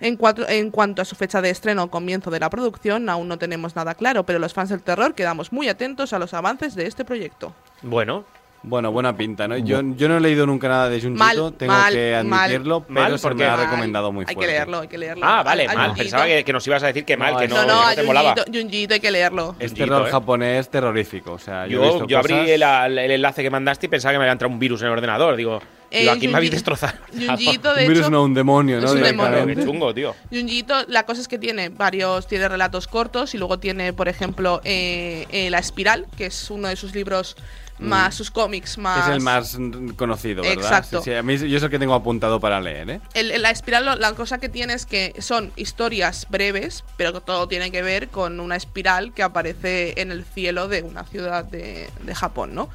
[0.00, 3.38] En, en cuanto a su fecha de estreno o comienzo de la producción, aún no
[3.38, 6.86] tenemos nada claro, pero los fans del terror quedamos muy atentos a los avances de
[6.86, 7.54] este proyecto.
[7.82, 8.24] Bueno,
[8.66, 9.58] Bueno, buena pinta, ¿no?
[9.58, 12.40] Yo, yo no he leído nunca nada de Junjito, Mal, tengo mal, que mal.
[12.44, 14.40] admitirlo, pero Mal, se porque- me ha recomendado muy Hay fuerte.
[14.40, 15.26] que leerlo, hay que leerlo.
[15.26, 15.92] ah, vale, mal.
[15.94, 18.02] Pensaba que, que nos ibas a decir que mal, No, que no, No, que te
[18.04, 18.34] molaba.
[18.50, 19.54] Junjiito hay que leerlo.
[19.58, 20.10] Es Junjito, terror ¿eh?
[20.10, 23.50] japonés terrorífico, o sea, yo, he Yo, visto yo abrí cosas- el, el enlace que
[23.50, 25.36] mandaste y pensaba que me había entrado un virus en el ordenador.
[25.36, 26.94] Digo, Eh, aquí me habéis destrozado.
[27.12, 28.86] Junjiito, de Un virus hecho, no, un demonio, ¿no?
[28.86, 29.46] es un demonio.
[29.46, 30.14] Qué chungo, tío.
[30.30, 34.62] Junjiito, la cosa es que tiene varios, tiene relatos cortos y luego tiene, por ejemplo,
[34.64, 37.36] eh, eh, La Espiral, que es uno de sus libros
[37.78, 38.98] más, sus cómics más...
[38.98, 39.10] Mm.
[39.10, 40.64] Es el más mm, conocido, ¿verdad?
[40.64, 40.98] Exacto.
[41.02, 43.00] Sí, sí, a mí yo es el que tengo apuntado para leer, ¿eh?
[43.14, 47.12] El- el- la espiral, lo- la cosa que tiene es que son historias breves, pero
[47.12, 51.04] que todo tiene que ver con una espiral que aparece en el cielo de una
[51.04, 52.68] ciudad de, de Japón, ¿no?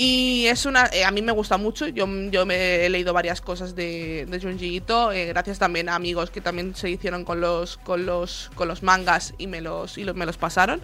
[0.00, 0.86] Y es una.
[0.92, 1.88] eh, a mí me gusta mucho.
[1.88, 5.96] Yo, yo me he leído varias cosas de, de Junji Ito, eh, gracias también a
[5.96, 9.98] amigos que también se hicieron con los, con los, con los mangas y me los,
[9.98, 10.80] y los- me los pasaron.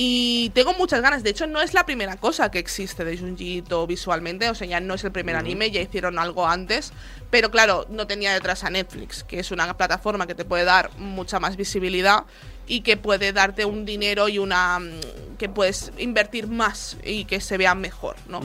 [0.00, 1.24] Y tengo muchas ganas.
[1.24, 4.48] De hecho, no es la primera cosa que existe de Junji Ito visualmente.
[4.48, 6.92] O sea, ya no es el primer anime, ya hicieron algo antes.
[7.30, 10.96] Pero claro, no tenía detrás a Netflix, que es una plataforma que te puede dar
[10.98, 12.26] mucha más visibilidad
[12.68, 14.78] y que puede darte un dinero y una.
[14.78, 18.40] mm, que puedes invertir más y que se vea mejor, ¿no?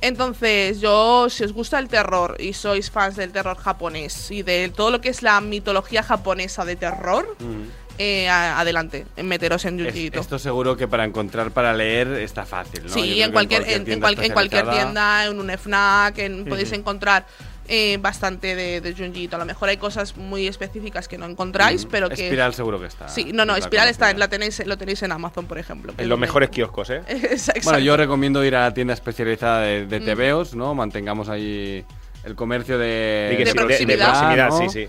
[0.00, 4.70] Entonces, yo, si os gusta el terror y sois fans del terror japonés y de
[4.74, 7.36] todo lo que es la mitología japonesa de terror,
[7.98, 10.20] eh, adelante, meteros en Es- Junji Ito.
[10.20, 12.88] esto seguro que para encontrar para leer está fácil, ¿no?
[12.92, 16.72] Sí, en cualquier, en, en tienda cual- en cualquier tienda, en un FNAC, en- podéis
[16.72, 17.26] encontrar
[17.68, 19.34] eh, bastante de, de Junji Ito.
[19.34, 21.90] A lo mejor hay cosas muy específicas que no encontráis, Ujú.
[21.90, 22.22] pero que...
[22.24, 23.08] Espiral seguro que está.
[23.08, 25.92] Sí, no, no, Espiral está, la tenéis, lo tenéis en Amazon, por ejemplo.
[25.96, 27.02] En es los mejores kioscos, ¿eh?
[27.64, 30.04] Bueno, yo recomiendo ir a la tienda especializada de, de Mm.
[30.04, 30.74] TVOs, ¿no?
[30.76, 31.84] Mantengamos ahí
[32.22, 34.06] el comercio de, De sí, de- de proximidad.
[34.12, 34.58] proximidad, ¿no?
[34.58, 34.88] sí, sí.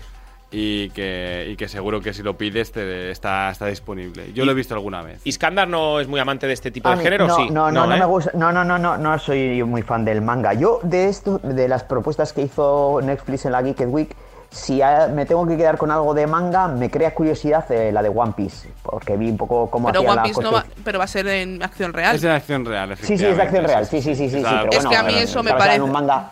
[0.50, 4.32] Y que, y que seguro que si lo pides te- está, está disponible.
[4.32, 5.20] Yo lo he visto alguna vez.
[5.24, 7.50] Iskandar no es muy amante de este tipo A de género, no, sí.
[7.50, 7.98] No, no, no, ¿eh?
[7.98, 8.30] me gusta.
[8.34, 10.54] No, no, no, no, no soy muy fan del manga.
[10.54, 14.16] Yo de esto, de las propuestas que hizo Netflix en la Geeked Week,
[14.50, 14.80] si
[15.12, 18.32] me tengo que quedar con algo de manga, me crea curiosidad eh, la de One
[18.34, 21.04] Piece, porque vi un poco cómo Pero hacía One la Piece no va, pero va
[21.04, 22.16] a ser en acción real.
[22.16, 23.84] Es en acción real, Sí, sí, es de acción real.
[23.84, 25.82] Sí, sí, sí, sí, sí, pero Es bueno, que a mí eso me en parece-
[25.82, 26.30] un manga.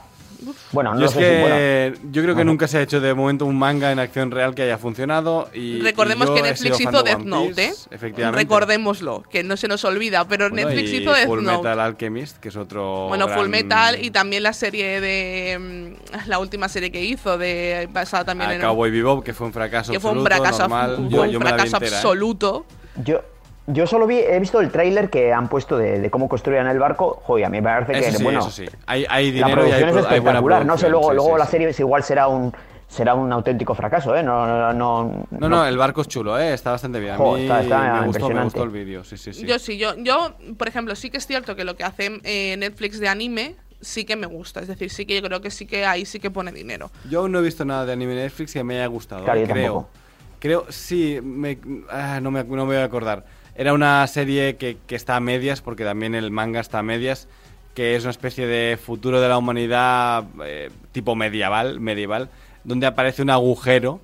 [0.72, 3.14] Bueno, Yo no es sé si que yo creo que nunca se ha hecho de
[3.14, 6.80] momento un manga en acción real que haya funcionado y Recordemos y yo que Netflix
[6.80, 7.74] hizo de Death Note, Piece, ¿eh?
[7.90, 8.40] Efectivamente.
[8.42, 11.56] Recordémoslo, que no se nos olvida, pero Bueno, Netflix y hizo Death Full Note.
[11.58, 15.58] Metal Alchemist, que es otro Bueno, gran- Full Metal y también la serie de.
[15.58, 18.60] mm, La última serie que hizo, de basada también a en.
[18.60, 20.96] Cowboy Bebop, que fue un fracaso que fue un absoluto, fracaso, normal.
[20.96, 21.94] fue Yo- un yo fracaso entera, ¿eh?
[21.96, 22.66] absoluto.
[23.04, 23.20] Yo,
[23.66, 26.78] yo solo vi, he visto el tráiler que han puesto de, de cómo construían el
[26.78, 27.20] barco.
[27.24, 28.40] Joder, a mí me parece que sí, bueno.
[28.40, 28.66] eso sí.
[28.86, 30.66] Hay, hay La dinero y hay, producción es pro- hay buena espectacular.
[30.66, 32.54] No sé, luego, sí, luego sí, la serie es igual será un
[32.88, 34.22] será un auténtico fracaso, ¿eh?
[34.22, 35.26] No, no, no.
[35.32, 36.54] No, no, el barco es chulo, ¿eh?
[36.54, 37.14] está bastante bien.
[37.14, 38.44] A Jo, mí está- está me, gustó, me impresionante.
[38.44, 39.44] gustó el vídeo, sí, sí, sí.
[39.44, 42.56] Yo sí, yo, yo, por ejemplo, sí que es cierto que lo que hace eh,
[42.56, 44.60] Netflix de anime sí que me gusta.
[44.60, 46.92] Es decir, sí que yo creo que sí que ahí sí que pone dinero.
[47.10, 49.24] Yo aún no he visto nada de anime en Netflix que me haya gustado.
[49.24, 49.46] Claro, ¿eh?
[49.46, 49.72] yo creo.
[49.74, 49.90] tampoco.
[50.38, 51.58] Creo, sí, me-
[51.90, 53.24] ah, no, me, no me voy a acordar.
[53.56, 57.26] Era una serie que, que está a medias, porque también el manga está a medias,
[57.74, 62.28] que es una especie de futuro de la humanidad eh, tipo medieval, medieval,
[62.64, 64.00] donde aparece un agujero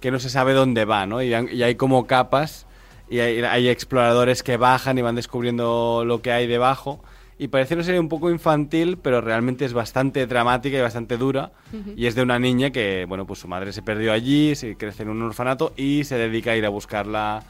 [0.00, 1.22] que no se sabe dónde va, ¿no?
[1.22, 2.66] Y, y hay como capas,
[3.08, 7.02] y hay, hay exploradores que bajan y van descubriendo lo que hay debajo.
[7.38, 11.50] Y parece una serie un poco infantil, pero realmente es bastante dramática y bastante dura.
[11.96, 15.02] Y es de una niña que, bueno, pues su madre se perdió allí, se crece
[15.02, 17.42] en un orfanato y se dedica a ir a buscarla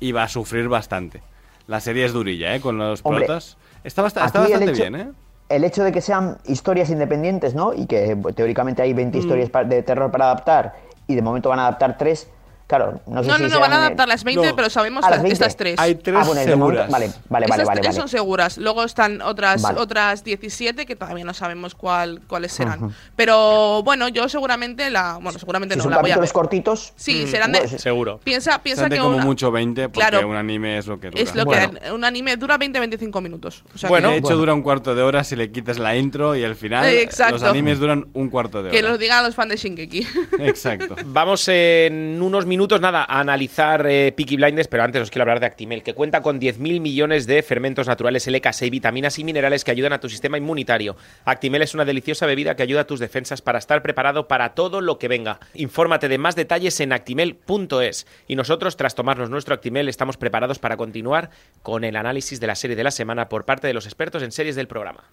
[0.00, 1.22] y va a sufrir bastante.
[1.66, 2.60] La serie es durilla, ¿eh?
[2.60, 3.56] Con los Hombre, protas.
[3.84, 5.08] Está, bast- bastante hecho- bien, ¿eh?
[5.48, 7.72] El hecho de que sean historias independientes, ¿no?
[7.72, 10.74] Y que teóricamente hay 20 historias pa- de terror para adaptar
[11.06, 12.28] y de momento van a adaptar tres.
[12.68, 14.54] Claro, no sé No, si no, no, van a adaptar las 20, no.
[14.54, 15.32] pero sabemos Ah, las las- 20.
[15.32, 15.74] estas tres.
[15.78, 16.90] Hay tres Ah, bueno, de seguras.
[16.90, 18.00] vale, vale, vale, Estas vale, tres vale.
[18.00, 18.58] son seguras.
[18.58, 19.80] Luego están otras Vale.
[19.80, 22.94] otras 17 que todavía no sabemos cuál, cuáles serán.
[23.16, 25.14] Pero bueno, yo seguramente la.
[25.20, 26.32] Bueno, seguramente Si no son la voy a capítulos ver.
[26.34, 26.92] cortitos.
[26.94, 27.58] Sí, Mm, serán de.
[27.60, 28.20] bueno, Seguro.
[28.22, 30.28] Piensa, piensa Serán de que como una- mucho 20, porque Claro.
[30.28, 31.22] un anime es lo que dura.
[31.22, 31.70] es lo Bueno.
[31.72, 33.64] que un anime dura 20-25 minutos.
[33.74, 35.96] O sea Bueno, de que, hecho, dura un cuarto de hora si le quitas la
[35.96, 36.84] intro y el final.
[36.84, 37.34] Eh, exacto.
[37.36, 38.90] Los animes duran un cuarto de que hora.
[38.90, 40.06] lo digan los fans de Shingeki.
[40.40, 40.96] Exacto.
[41.06, 45.38] Vamos en unos minutos, nada, a analizar eh, Peaky Blinders, pero antes os quiero hablar
[45.40, 49.70] de Actimel, que cuenta con 10.000 millones de fermentos naturales LK6, vitaminas y minerales que
[49.70, 50.96] ayudan a tu sistema inmunitario.
[51.24, 54.80] Actimel es una deliciosa bebida que ayuda a tus defensas para estar preparado para todo
[54.80, 55.38] lo que venga.
[55.54, 58.06] Infórmate de más detalles en actimel.es.
[58.26, 61.30] Y nosotros, tras tomarnos nuestro Actimel, estamos preparados para continuar
[61.62, 64.32] con el análisis de la serie de la semana por parte de los expertos en
[64.32, 65.04] series del programa.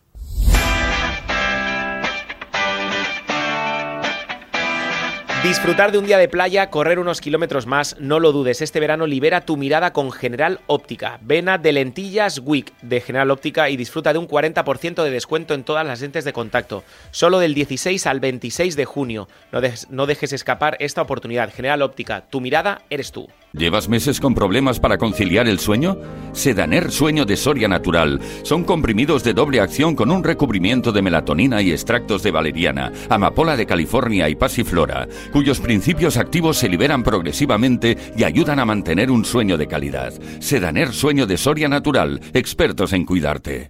[5.46, 8.64] Disfrutar de un día de playa, correr unos kilómetros más, no lo dudes.
[8.64, 11.20] Este verano libera tu mirada con General Óptica.
[11.22, 15.64] Vena de lentillas Week de General Óptica y disfruta de un 40% de descuento en
[15.64, 16.84] todas las lentes de contacto.
[17.12, 19.28] Solo del 16 al 26 de junio.
[19.52, 21.54] No, no dejes escapar esta oportunidad.
[21.54, 23.28] General Óptica, tu mirada eres tú.
[23.54, 25.98] ¿Llevas meses con problemas para conciliar el sueño?
[26.34, 28.20] Sedaner Sueño de Soria Natural.
[28.44, 33.56] Son comprimidos de doble acción con un recubrimiento de melatonina y extractos de valeriana, amapola
[33.56, 39.26] de California y pasiflora, cuyos principios activos se liberan progresivamente y ayudan a mantener un
[39.26, 40.14] sueño de calidad.
[40.40, 42.22] Sedaner Sueño de Soria Natural.
[42.34, 43.70] Expertos en cuidarte.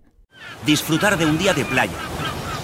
[0.64, 1.98] Disfrutar de un día de playa.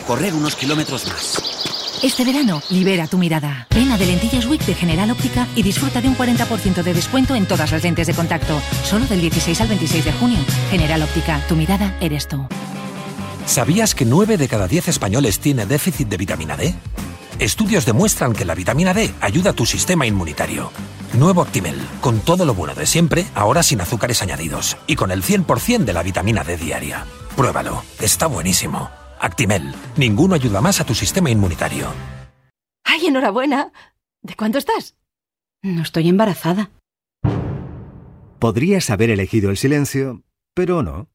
[0.05, 1.99] Correr unos kilómetros más.
[2.03, 3.65] Este verano, libera tu mirada.
[3.73, 7.33] Ven a de Lentillas Week de General Óptica y disfruta de un 40% de descuento
[7.33, 8.61] en todas las lentes de contacto.
[8.83, 10.37] Solo del 16 al 26 de junio.
[10.69, 12.45] General Óptica, tu mirada eres tú.
[13.47, 16.75] ¿Sabías que 9 de cada 10 españoles tiene déficit de vitamina D?
[17.41, 20.69] Estudios demuestran que la vitamina D ayuda a tu sistema inmunitario.
[21.17, 25.23] Nuevo Actimel, con todo lo bueno de siempre, ahora sin azúcares añadidos y con el
[25.23, 27.07] 100% de la vitamina D diaria.
[27.35, 28.91] Pruébalo, está buenísimo.
[29.19, 31.87] Actimel, ninguno ayuda más a tu sistema inmunitario.
[32.83, 33.71] ¡Ay, enhorabuena!
[34.21, 34.95] ¿De cuánto estás?
[35.63, 36.69] No estoy embarazada.
[38.37, 40.21] Podrías haber elegido el silencio,
[40.53, 41.09] pero no.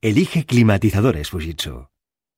[0.00, 1.90] Elige climatizadores Fujitsu.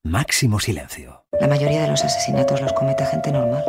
[0.03, 1.20] Máximo silencio.
[1.41, 3.65] La mayoría de los asesinatos los comete gente normal,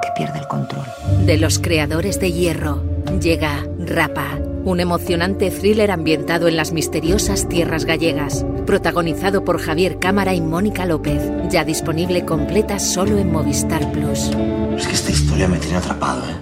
[0.00, 0.84] que pierde el control.
[1.26, 2.80] De los creadores de Hierro,
[3.20, 10.32] llega Rapa, un emocionante thriller ambientado en las misteriosas tierras gallegas, protagonizado por Javier Cámara
[10.32, 14.30] y Mónica López, ya disponible completa solo en Movistar Plus.
[14.76, 16.36] Es que esta historia me tiene atrapado, ¿eh?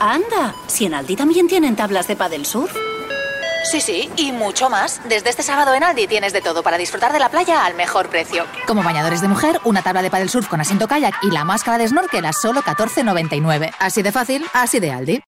[0.00, 2.74] Anda, si en Aldi también tienen tablas de Padel Surf.
[3.64, 5.00] Sí, sí, y mucho más.
[5.08, 8.08] Desde este sábado en Aldi tienes de todo para disfrutar de la playa al mejor
[8.08, 8.46] precio.
[8.66, 11.78] Como bañadores de mujer, una tabla de paddle surf con asiento kayak y la máscara
[11.78, 13.72] de snorkel a solo 14,99.
[13.78, 15.27] Así de fácil, así de Aldi.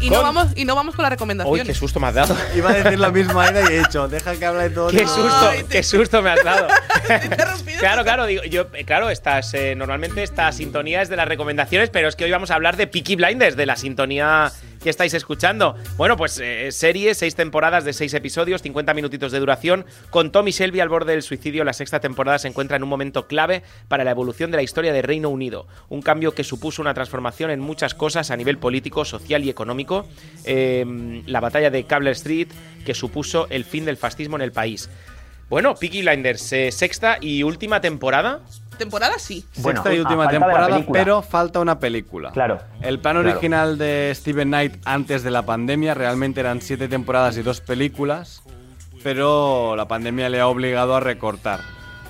[0.00, 1.52] Y no, vamos, y no vamos con la recomendación.
[1.52, 2.36] Uy, qué susto me has dado.
[2.56, 4.88] Iba a decir la misma Aida y he hecho, deja que hable todo.
[4.88, 6.68] Qué susto, qué susto me has dado.
[7.78, 11.90] claro, claro, digo, yo, eh, claro, estas, eh, normalmente esta sintonía es de las recomendaciones,
[11.90, 15.14] pero es que hoy vamos a hablar de Peaky Blinders, de la sintonía que estáis
[15.14, 15.76] escuchando.
[15.96, 20.50] Bueno, pues eh, serie, seis temporadas de seis episodios, 50 minutitos de duración, con Tommy
[20.50, 21.64] Shelby al borde del suicidio.
[21.64, 24.92] La sexta temporada se encuentra en un momento clave para la evolución de la historia
[24.92, 25.66] del Reino Unido.
[25.88, 30.06] Un cambio que supuso una transformación en muchas cosas a nivel político, social y económico.
[30.44, 32.48] Eh, la batalla de Cable Street,
[32.84, 34.88] que supuso el fin del fascismo en el país.
[35.50, 38.40] Bueno, Peaky Blinders, eh, sexta y última temporada.
[38.80, 39.44] Temporada sí.
[39.58, 42.30] Bueno, Sexta y a última temporada, pero falta una película.
[42.32, 42.58] Claro.
[42.80, 43.30] El plan Claro.
[43.30, 48.42] original de Steven Knight antes de la pandemia realmente eran siete temporadas y dos películas,
[49.02, 51.60] pero la pandemia le ha obligado a recortar.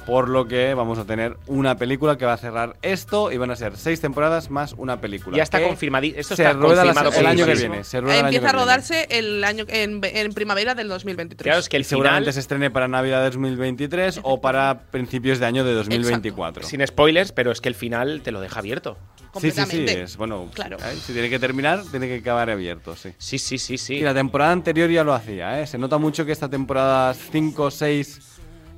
[0.07, 3.51] Por lo que vamos a tener una película que va a cerrar esto y van
[3.51, 5.37] a ser seis temporadas más una película.
[5.37, 6.07] Ya está que confirmado.
[6.07, 7.85] Esto se está rueda la- confirmado el año que viene.
[7.85, 11.45] Se rueda el año Empieza a rodarse el año en, en primavera del 2023.
[11.45, 14.81] Claro, es que el Y seguramente final, se estrene para Navidad de 2023 o para
[14.91, 16.65] principios de año de 2024.
[16.67, 18.97] sin spoilers, pero es que el final te lo deja abierto.
[18.97, 20.03] Sí, sí, sí, completamente.
[20.03, 20.49] es bueno.
[20.55, 20.77] Claro.
[20.79, 20.97] ¿eh?
[21.05, 23.11] Si tiene que terminar, tiene que acabar abierto, sí.
[23.19, 23.95] Sí, sí, sí, sí.
[23.97, 25.67] Y la temporada anterior ya lo hacía, ¿eh?
[25.69, 28.21] Se nota mucho que esta temporada 5, 6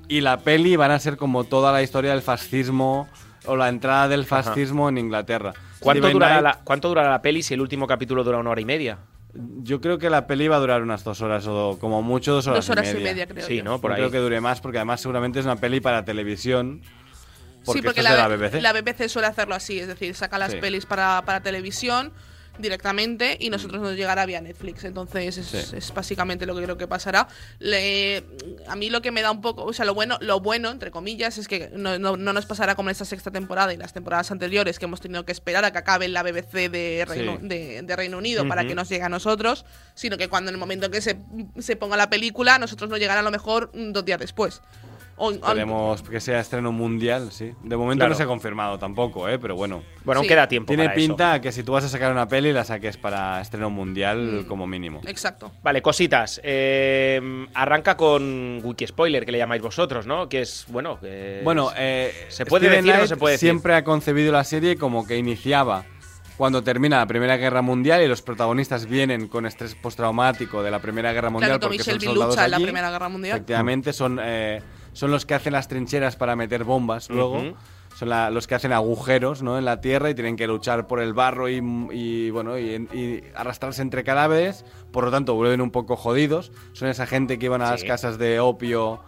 [0.08, 3.08] y la peli van a ser como toda la historia del fascismo
[3.46, 5.52] o la entrada del fascismo en Inglaterra.
[5.80, 8.60] ¿Cuánto durará, Knight, la, ¿Cuánto durará la peli si el último capítulo dura una hora
[8.60, 8.98] y media?
[9.62, 12.46] Yo creo que la peli va a durar unas dos horas o como mucho dos
[12.46, 13.10] horas, Dos horas y y media.
[13.12, 13.64] media, creo Sí, yo.
[13.64, 13.80] ¿no?
[13.80, 14.00] Por No ahí.
[14.02, 16.82] creo que dure más porque además seguramente es una peli para televisión.
[17.64, 18.60] Porque, sí, porque es la, de la BBC.
[18.60, 20.58] la BBC suele hacerlo así, es decir, saca las Sí.
[20.58, 22.12] pelis para, para televisión
[22.58, 24.84] directamente y nosotros nos llegará vía Netflix.
[24.84, 25.76] Entonces es, Sí.
[25.76, 27.28] es básicamente lo que creo que pasará.
[27.58, 28.24] Le-
[28.68, 30.90] a mí lo que me da un poco, o sea, lo bueno, lo bueno, entre
[30.90, 33.92] comillas, es que no, no- no nos pasará como en esta sexta temporada y las
[33.92, 37.48] temporadas anteriores que hemos tenido que esperar a que acabe la BBC de Reino, Sí.
[37.48, 40.60] de, de Reino Unido para que nos llegue a nosotros, sino que cuando en el
[40.60, 41.18] momento que se,
[41.58, 44.60] se ponga la película, a nosotros nos llegará a lo mejor mm, dos días después.
[45.30, 47.52] Esperemos que sea estreno mundial, sí.
[47.62, 48.10] De momento Claro.
[48.10, 49.38] no se ha confirmado tampoco, ¿eh?
[49.38, 49.82] Pero bueno.
[50.04, 50.28] Bueno, aún Sí.
[50.28, 51.06] queda tiempo Tiene para eso.
[51.08, 54.44] pinta que si tú vas a sacar una peli, la saques para estreno mundial Mm.
[54.46, 55.00] como mínimo.
[55.06, 55.52] Exacto.
[55.62, 56.40] Vale, cositas.
[56.42, 60.28] Eh, arranca con Wiki Spoiler, que le llamáis vosotros, ¿no?
[60.28, 63.32] Que es, bueno, que Bueno, eh, ¿se puede Steven decir o no Knight se puede
[63.32, 63.46] decir?
[63.48, 65.84] Siempre ha concebido la serie como que iniciaba
[66.36, 70.80] cuando termina la Primera Guerra Mundial y los protagonistas vienen con estrés postraumático de la
[70.80, 72.56] Primera Guerra Mundial Claro, porque son Shelby soldados lucha en la.
[72.58, 73.36] Primera Guerra Mundial.
[73.36, 74.60] Efectivamente, son, eh,
[74.92, 77.42] son los que hacen las trincheras para meter bombas luego.
[77.94, 79.58] Son la- los que hacen agujeros ¿no?
[79.58, 83.22] en la tierra y tienen que luchar por el barro y, y, bueno y, y
[83.34, 84.64] arrastrarse entre cadáveres.
[84.92, 86.52] Por lo tanto, vuelven un poco jodidos.
[86.72, 89.00] Son esa gente que iban a las casas de opio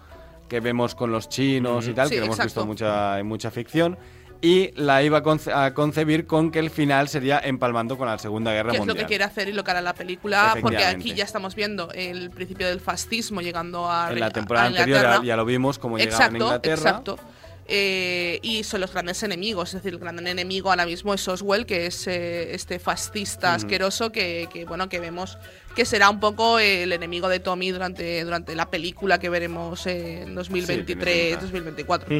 [0.49, 2.61] que vemos con los chinos y tal, Sí, que lo hemos exacto.
[2.61, 3.97] visto mucha, en mucha ficción.
[4.41, 8.19] Y la iba a, conce- a concebir con que el final sería empalmando con la
[8.19, 9.07] Segunda Guerra que es lo Mundial.
[9.07, 12.31] que quiere hacer y lo que hará la película, porque aquí ya estamos viendo el
[12.31, 15.23] principio del fascismo llegando a En la a temporada anterior Inglaterra.
[15.23, 16.75] ya, ya lo vimos como llegaba en Exacto, Inglaterra.
[16.91, 17.19] exacto.
[17.67, 21.65] Eh, y son los grandes enemigos, es decir, el gran enemigo ahora mismo es Oswell,
[21.65, 25.39] que es eh, este fascista asqueroso que, que, bueno que vemos
[25.75, 30.35] que será un poco el enemigo de Tommy durante, durante la película que veremos en
[30.35, 32.15] 2023, 2024.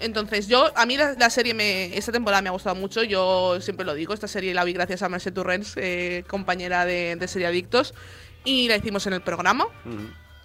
[0.00, 3.02] Entonces, yo, a mí la, la serie, me, esta temporada me ha gustado mucho.
[3.02, 7.16] Yo siempre lo digo, esta serie la vi gracias a Merced Turrens, eh, compañera de,
[7.16, 7.94] de Serie Adictos,
[8.44, 9.66] y la hicimos en el programa.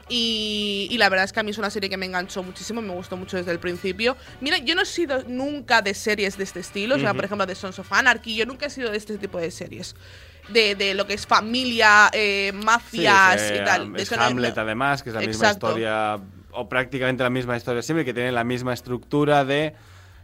[0.10, 2.82] Y, y la verdad es que a mí es una serie que me enganchó muchísimo,
[2.82, 4.18] me gustó mucho desde el principio.
[4.42, 7.46] Mira, yo no he sido nunca de series de este estilo, o sea, por ejemplo,
[7.46, 9.96] de Sons of Anarchy, yo nunca he sido de este tipo de series.
[10.50, 13.96] De, de lo que es familia, eh, mafias Sí, y eh, tal.
[13.96, 16.20] Es Hamlet, no- además, que es la misma historia,
[16.54, 19.74] o prácticamente la misma historia siempre, que tiene la misma estructura de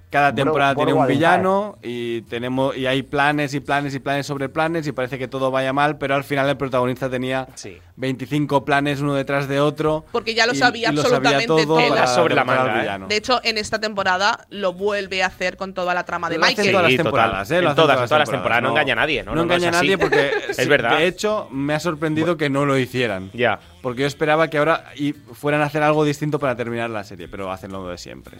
[0.10, 4.26] cada Bro- temporada tiene un villano y tenemos y hay planes y planes y planes
[4.26, 7.48] sobre planes y parece que todo vaya mal, pero al final el protagonista tenía
[7.96, 10.06] 25 planes uno detrás de otro.
[10.12, 11.90] Porque ya lo y- sabía y lo sabía absolutamente todo todo.
[11.90, 12.80] para sobre la manga, ¿eh?
[12.80, 13.08] villano.
[13.08, 16.72] De hecho, en esta temporada lo vuelve a hacer con toda la trama de Michael.
[16.72, 17.54] todas las Sí, temporadas, ¿eh?
[17.56, 18.64] Lo En hacen todas, las temporadas.
[18.64, 19.36] No engaña a nadie, ¿no?
[19.36, 20.98] No, engaña a nadie porque Es verdad.
[20.98, 23.30] De hecho, me ha sorprendido que no lo hicieran.
[23.34, 23.60] Ya.
[23.82, 27.28] Porque yo esperaba que ahora y fueran a hacer algo distinto para terminar la serie,
[27.28, 28.38] pero hacen lo de siempre.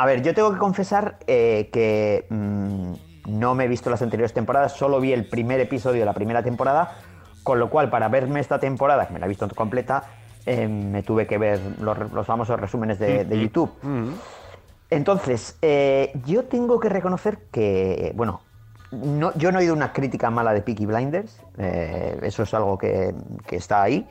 [0.00, 2.92] A ver, yo tengo que confesar eh, que mm,
[3.38, 6.42] no me he visto las anteriores temporadas, solo vi el primer episodio de la primera
[6.42, 6.96] temporada,
[7.42, 10.04] con lo cual para verme esta temporada, que me la he visto completa,
[10.46, 13.70] eh, me tuve que ver los, los famosos resúmenes de, de YouTube.
[14.88, 18.40] Entonces, eh, yo tengo que reconocer que, bueno,
[18.92, 21.42] no, yo no he oído una crítica mala de Peaky Blinders,
[22.22, 23.14] eso es algo que,
[23.46, 24.08] que está ahí,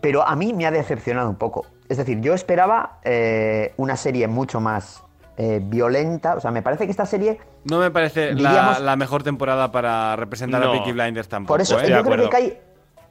[0.00, 1.66] pero a mí me ha decepcionado un poco.
[1.90, 5.02] Es decir, yo esperaba eh, una serie mucho más
[5.36, 7.38] eh, violenta, o sea, me parece que esta serie...
[7.64, 10.68] No me parece la, Diríamos- la mejor temporada para representar No.
[10.68, 11.54] a Peaky Blinders tampoco.
[11.54, 11.90] Por eso, ¿eh?
[11.90, 12.60] yo creo que cae,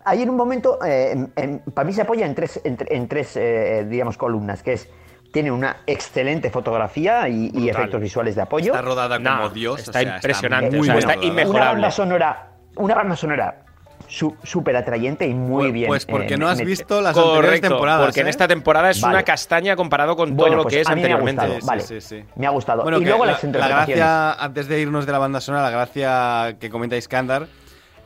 [0.05, 3.07] hay en un momento, eh, en- en- para mí se apoya en tres, en, en
[3.09, 4.89] tres eh, digamos, columnas, que es,
[5.33, 8.71] tiene una excelente fotografía y, efectos visuales de apoyo.
[8.73, 9.79] Está rodada como No, Dios.
[9.81, 11.27] está o sea, impresionante, muy o sea, está rodada.
[11.27, 11.59] inmejorable.
[11.59, 13.65] Una banda sonora, una banda sonora
[14.09, 15.87] súper atrayente y muy Pues- bien.
[15.87, 18.05] pues porque eh, no has visto las anteriores Correcto, temporadas.
[18.07, 18.29] porque en ¿eh?
[18.31, 19.15] esta temporada es Vale.
[19.15, 21.45] una castaña comparado con todo Bueno, lo pues que es a mí me ha anteriormente.
[21.53, 21.81] gustado, vale.
[21.83, 22.23] Sí, sí, sí.
[22.35, 22.81] Me ha gustado.
[22.83, 25.69] Bueno, y luego la, las la gracia, antes de irnos de la banda sonora, la
[25.71, 27.47] gracia que comenta Iskandar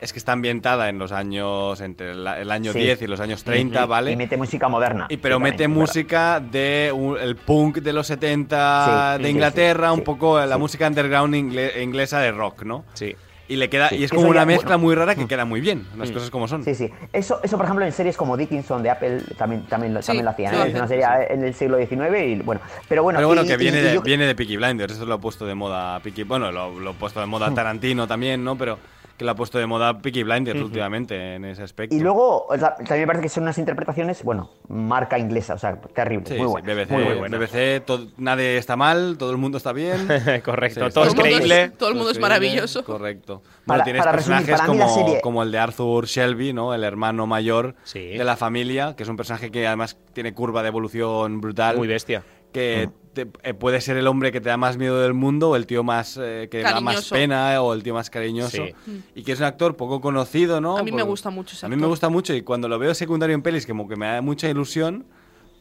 [0.00, 2.80] es que está ambientada en los años, entre el, el año Sí.
[2.80, 4.10] 10 y los años 30, Y- ¿vale?
[4.12, 5.06] Y mete música moderna.
[5.08, 9.30] Y pero Sí, mete música de un- el punk de los 70 Sí, de sí,
[9.30, 10.60] Inglaterra, sí, un sí, poco la sí.
[10.60, 12.84] música underground ingle- inglesa de rock, ¿no?
[12.92, 13.16] Sí.
[13.46, 14.78] Y le queda Sí, y es como una ya- mezcla bueno.
[14.84, 16.14] muy rara que queda muy bien, las Mm.
[16.14, 16.64] cosas como son.
[16.64, 16.90] Sí, sí.
[17.12, 20.30] Eso, eso, por ejemplo, en series como Dickinson de Apple también, también, Sí, también lo
[20.30, 20.54] hacían.
[20.54, 20.60] sí, ¿eh?
[20.60, 22.62] lo Es una serie en el siglo XIX y bueno.
[22.88, 25.04] Pero bueno, Pero bueno, y- que viene, y de, yo- viene de Peaky Blinders, eso
[25.04, 28.42] lo ha puesto de moda Peaky, bueno, lo, lo ha puesto de moda Tarantino también,
[28.42, 28.56] ¿no?
[28.56, 28.78] Pero
[29.16, 31.94] que lo ha puesto de moda Peaky Blinders últimamente en ese aspecto.
[31.94, 35.58] Y luego, o sea, también me parece que son unas interpretaciones, bueno, marca inglesa, o
[35.58, 36.74] sea, terrible, Sí, muy sí, buena.
[36.74, 37.38] BBC, muy buena.
[37.38, 40.08] BBC, todo- nadie está mal, todo el mundo está bien.
[40.44, 41.70] Correcto, Sí, todo es creíble.
[41.70, 42.84] Todo el mundo es maravilloso.
[42.84, 43.42] Correcto.
[43.66, 46.06] Para- Bueno, tienes para resumir, personajes para mí la como, serie- como el de Arthur
[46.06, 46.74] Shelby, ¿no?
[46.74, 48.00] El hermano mayor Sí.
[48.16, 51.76] de la familia, que es un personaje que además tiene curva de evolución brutal.
[51.76, 52.22] Muy bestia.
[52.52, 55.56] que te- eh, puede ser el hombre que te da más miedo del mundo o
[55.56, 58.50] el tío más eh, que da más pena eh, o el tío más cariñoso.
[58.86, 59.02] Sí.
[59.14, 61.68] y que es un actor poco conocido no A mí me gusta mucho ese a
[61.70, 64.20] mí me gusta mucho y cuando lo veo secundario en pelis como que me da
[64.20, 65.06] mucha ilusión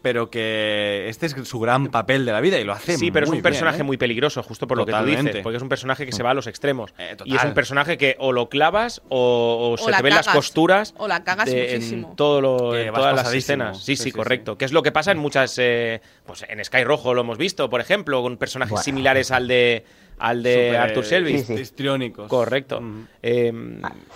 [0.03, 3.25] pero que este es su gran papel de la vida y lo hace Sí, pero
[3.25, 3.87] es un personaje bien, ¿eh?
[3.87, 6.29] muy peligroso, justo por lo que tú dices, porque es un personaje que se va
[6.31, 6.93] a los extremos.
[6.99, 10.13] Eh, y es un personaje que o lo clavas o, o se la te ven
[10.13, 12.09] las costuras O la cagas de- muchísimo.
[12.11, 13.77] en, todo lo- Que en vas todas las escenas.
[13.79, 14.57] Sí, Sí, sí, sí, correcto.
[14.57, 15.55] Que es lo que pasa en muchas...
[15.57, 18.83] eh, pues en Sky Rojo lo hemos visto, por ejemplo, con personajes Bueno.
[18.83, 19.85] similares al de
[20.19, 21.39] al de Arthur Shelby.
[21.39, 21.61] Sí, sí.
[21.61, 22.27] histriónicos.
[22.27, 22.79] Correcto.
[22.81, 23.07] Mm.
[23.23, 23.53] Eh,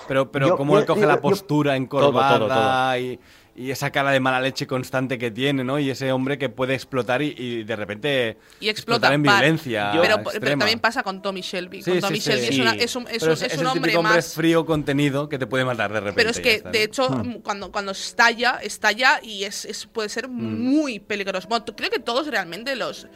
[0.07, 2.97] Pero, pero Yo- como yo- él coge yo- la yo- postura encorvada Todo, todo, todo.
[2.97, 3.19] Y,
[3.59, 5.79] y esa cara de mala leche constante que tiene, ¿no?
[5.79, 9.39] Y ese hombre que puede explotar y, y de repente Y explota explotar en par.
[9.41, 10.59] violencia pero, pero extrema.
[10.59, 11.81] también pasa con Tommy Shelby.
[11.81, 12.29] Sí, con sí, Tommy sí.
[12.29, 12.61] Shelby es, Sí.
[12.61, 14.33] una- es un, es Pero un- es, es es un el hombre hombre más.
[14.35, 16.17] frío contenido que te puede matar de repente.
[16.17, 16.85] Pero es que, está, de ¿no?
[16.85, 17.33] hecho, Hmm.
[17.41, 21.47] cuando, cuando estalla, estalla y es, es- puede ser muy peligroso.
[21.47, 23.07] Bueno, creo que todos realmente los.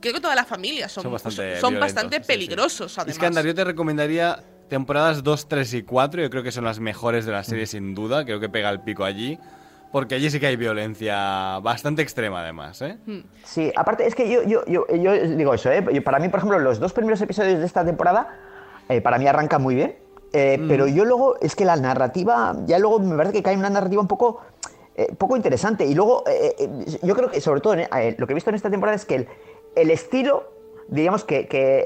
[0.00, 3.16] Creo que todas las familias son, Son bastante son bastante peligrosos, además.
[3.16, 6.20] Iskandar, yo te recomendaría temporadas 2, 3 y 4.
[6.20, 8.24] Yo creo que son las mejores de la serie, sin duda.
[8.26, 9.38] Creo que pega el pico allí.
[9.92, 12.98] Porque allí sí que hay violencia bastante extrema, además, ¿eh?
[13.06, 13.20] Hmm.
[13.44, 15.82] Sí, aparte es que yo, yo, yo, yo digo eso, ¿eh?
[16.02, 18.28] Para mí, por ejemplo, los dos primeros episodios de esta temporada,
[18.88, 19.96] eh, para mí arrancan muy bien.
[20.32, 20.68] eh, Mm.
[20.68, 24.02] Pero yo luego, es que la narrativa, ya luego me parece que cae una narrativa
[24.02, 24.40] un poco
[24.96, 25.84] eh, poco interesante.
[25.86, 26.24] Y luego,
[27.02, 29.14] yo creo que sobre todo eh, lo que he visto en esta temporada es que
[29.16, 29.28] el,
[29.76, 30.50] el estilo,
[30.88, 31.82] digamos que, que,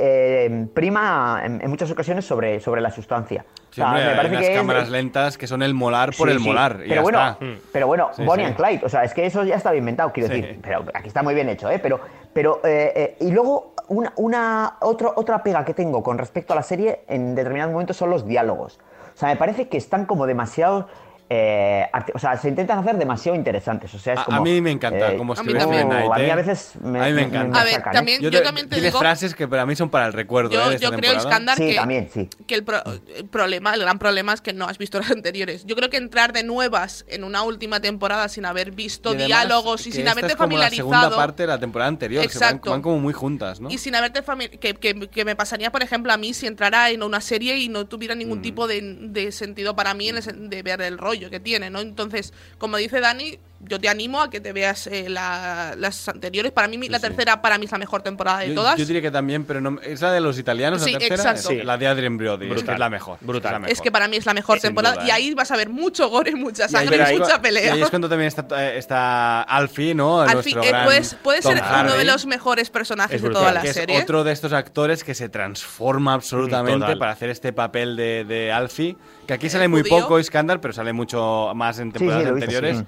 [0.47, 3.45] eh, prima en, en muchas ocasiones sobre, sobre la sustancia.
[3.49, 6.11] O Sí, sea, hombre, me hay unas que es- cámaras lentas que son el molar
[6.19, 6.47] por Sí, el sí.
[6.49, 6.73] molar.
[6.85, 7.39] y Pero ya bueno, está.
[7.73, 10.59] pero bueno, Bonnie and Clyde, o sea, es que eso ya está inventado, quiero decir,
[10.63, 11.79] pero aquí está muy bien hecho, ¿eh?
[11.79, 12.01] Pero,
[12.33, 16.57] pero eh, eh, y luego una, una otro- otra pega que tengo con respecto a
[16.57, 18.81] la serie en determinados momentos son los diálogos.
[19.15, 20.89] O sea, me parece que están como demasiado,
[21.33, 23.95] eh, o sea, se intentan hacer demasiado interesantes.
[23.95, 25.53] O sea, es A- como, a mí me encanta eh, cómo A mí.
[25.53, 26.33] Steven Knight, a mí ¿eh?
[26.33, 27.55] a veces me, A mí me me- encanta.
[27.55, 27.97] me A ver, sacan, ¿eh?
[27.97, 30.51] también- yo te- también te Tiene digo- frases que para mí son para el recuerdo
[30.51, 31.15] Yo, ¿eh, yo creo.
[31.17, 32.29] Iskandar, Sí, que, también, sí.
[32.49, 32.83] que el, pro-
[33.17, 35.65] el problema, el gran problema es que no has visto las anteriores.
[35.67, 39.27] Yo creo que entrar de nuevas en una última temporada sin haber visto Y además,
[39.29, 40.91] diálogos y sin esta haberte es como familiarizado.
[40.91, 42.71] la segunda parte de la temporada anterior, que van, Exacto.
[42.73, 43.71] van como muy juntas, ¿no?
[43.71, 44.21] Y sin haberte
[44.59, 47.69] que, que- que me pasaría, por ejemplo, a mí si entrara en una serie y
[47.69, 48.43] no tuviera ningún Mm.
[48.43, 51.81] tipo de, de sentido para mí en el de ver el rollo que tiene, ¿no?
[51.81, 56.51] Entonces, como dice Dani, yo te animo a que te veas eh, la- las anteriores.
[56.51, 57.03] Para mí, mi- la sí.
[57.03, 58.77] tercera para mí es la mejor temporada de Yo, todas.
[58.79, 61.31] yo diría que también, pero no, es la de los italianos, Sí, la tercera.
[61.33, 61.51] exacto.
[61.53, 62.75] Es La de Adrien Brody, es que Brutal.
[62.75, 63.19] es la mejor.
[63.21, 63.51] Brutal.
[63.51, 63.73] Es, la mejor.
[63.73, 64.95] Es que para mí es la mejor Sin temporada.
[64.95, 65.13] duda, y ¿eh?
[65.13, 67.75] ahí vas a ver mucho gore, mucha Y ahí- sangre y ahí- mucha Y pelea.
[67.75, 70.21] ahí es cuando también está, eh, está Alfie, ¿no?
[70.23, 73.29] Al Nuestro fin, eh, pues, puede Tom ser uno de los mejores personajes Es de
[73.29, 73.43] brutal.
[73.43, 73.97] toda la que serie.
[73.99, 76.99] es otro de estos actores que se transforma absolutamente Total.
[76.99, 78.97] para hacer este papel de, de Alfie,
[79.27, 80.01] que aquí sale ¿El muy judío?
[80.01, 82.85] poco Iskandar, pero sale mucho más en temporadas sí, anteriores.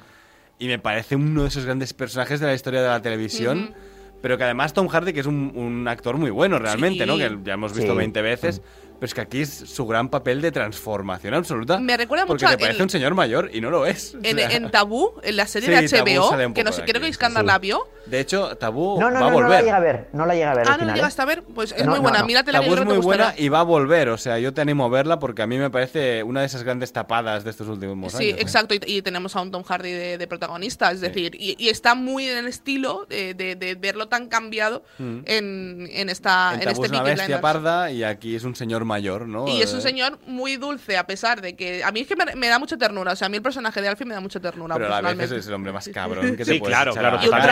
[0.63, 3.75] Y me parece uno de esos grandes personajes de la historia de la televisión.
[4.21, 7.07] Pero que además Tom Hardy, que es un, un actor muy bueno realmente, Sí.
[7.07, 7.17] ¿no?
[7.19, 7.99] Que ya hemos visto Sí.
[7.99, 8.63] 20 veces.
[8.95, 11.81] Pero es que aquí es su gran papel de transformación absoluta.
[11.81, 14.15] Me recuerda porque mucho te a parece el- un señor mayor y no lo es.
[14.15, 17.01] O En, sea, en Tabú, en la serie Sí, de HBO, que no sé, creo
[17.03, 17.47] que Iskandar sí.
[17.49, 17.89] la vio.
[18.07, 19.51] De hecho, Tabú No, no, va a no, no volver.
[19.51, 20.95] la llega a ver, no la llega a ver Ah, al no final.
[20.97, 20.99] ¿eh?
[20.99, 22.19] llegaste a ver, pues es No, muy buena.
[22.19, 22.27] no.
[22.27, 24.09] Míratela que Tabú es muy buena y va a volver.
[24.09, 26.63] O sea, yo te animo a verla porque a mí me parece una de esas
[26.65, 28.39] grandes tapadas de estos últimos Sí, años.
[28.39, 28.43] ¿eh?
[28.43, 31.69] exacto, y, y tenemos a un Tom Hardy de, de protagonista, es decir, y, y
[31.69, 35.19] está muy en el estilo de, de- de verlo tan cambiado Mm.
[35.27, 38.55] en, en esta En en, Tabú este es una bestia parda y aquí es un
[38.57, 39.47] señor mayor, ¿no?
[39.49, 41.83] Y es un Eh, señor muy dulce, a pesar de que.
[41.85, 43.13] A mí es que me, me da mucha ternura.
[43.13, 44.75] O sea, a mí el personaje de Alfie me da mucha ternura.
[44.75, 45.37] Pero a la personalmente.
[45.39, 47.19] es el hombre más cabrón que te Sí, puedes claro, claro.
[47.19, 47.43] a la Y un cara.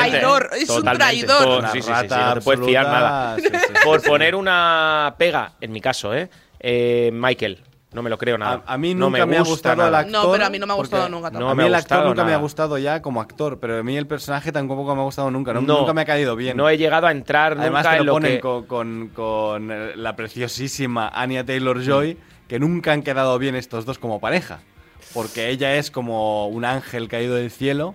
[0.49, 1.26] Traidor, es un Totalmente.
[1.26, 1.45] traidor.
[1.45, 3.32] Todo- Una sí, sí, sí, no te puedes fiar nada.
[3.34, 3.59] absoluta.
[3.59, 4.09] Sí, sí, sí, Por sí.
[4.09, 6.28] poner una pega, en mi caso, ¿eh?
[6.59, 7.64] Eh, Michael.
[7.93, 8.62] No me lo creo nada.
[8.66, 9.88] A, a mí No nunca me, ha gusta gustado nada.
[9.88, 10.12] el actor.
[10.26, 12.05] No, pero a mí no me ha gustado nunca No a me mí el actor
[12.07, 12.36] nunca me ha nada.
[12.38, 15.53] gustado ya como actor, pero a mí el personaje tampoco me ha gustado nunca.
[15.53, 15.78] No, No.
[15.80, 16.57] nunca me ha caído bien.
[16.57, 18.41] No he llegado a entrar Además nunca te en lo lo ponen que...
[18.41, 22.16] con, con- con, eh, la preciosísima Anya Taylor-Joy,
[22.47, 24.61] que nunca han quedado bien estos dos como pareja.
[25.12, 27.95] Porque ella es como un ángel caído del cielo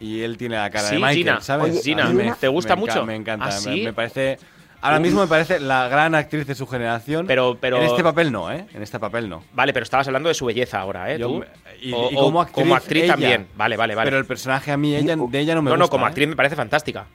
[0.00, 1.40] y él tiene la cara Sí, de Michael, Gina.
[1.40, 1.70] ¿sabes?
[1.70, 3.06] Oye, A Gina, mí ¿te gusta me enca- mucho?
[3.06, 3.82] Me encanta, ¿Ah, me- sí?
[3.82, 4.38] me, parece...
[4.84, 7.24] Ahora mismo me parece la gran actriz de su generación.
[7.28, 8.66] Pero- pero- En este papel no, ¿eh?
[8.74, 9.44] En este papel no.
[9.52, 11.18] Vale, pero estabas hablando de su belleza ahora, ¿eh?
[11.20, 11.38] Yo ¿Tú?
[11.38, 11.46] me-
[11.80, 12.20] y, O- y o
[12.50, 13.12] como actriz, ella.
[13.12, 13.46] también.
[13.54, 14.06] Vale, vale, vale.
[14.08, 15.84] Pero el personaje a mí, ella, de ella no me no, gusta.
[15.84, 16.08] no, como ¿eh?
[16.08, 17.06] actriz me parece fantástica.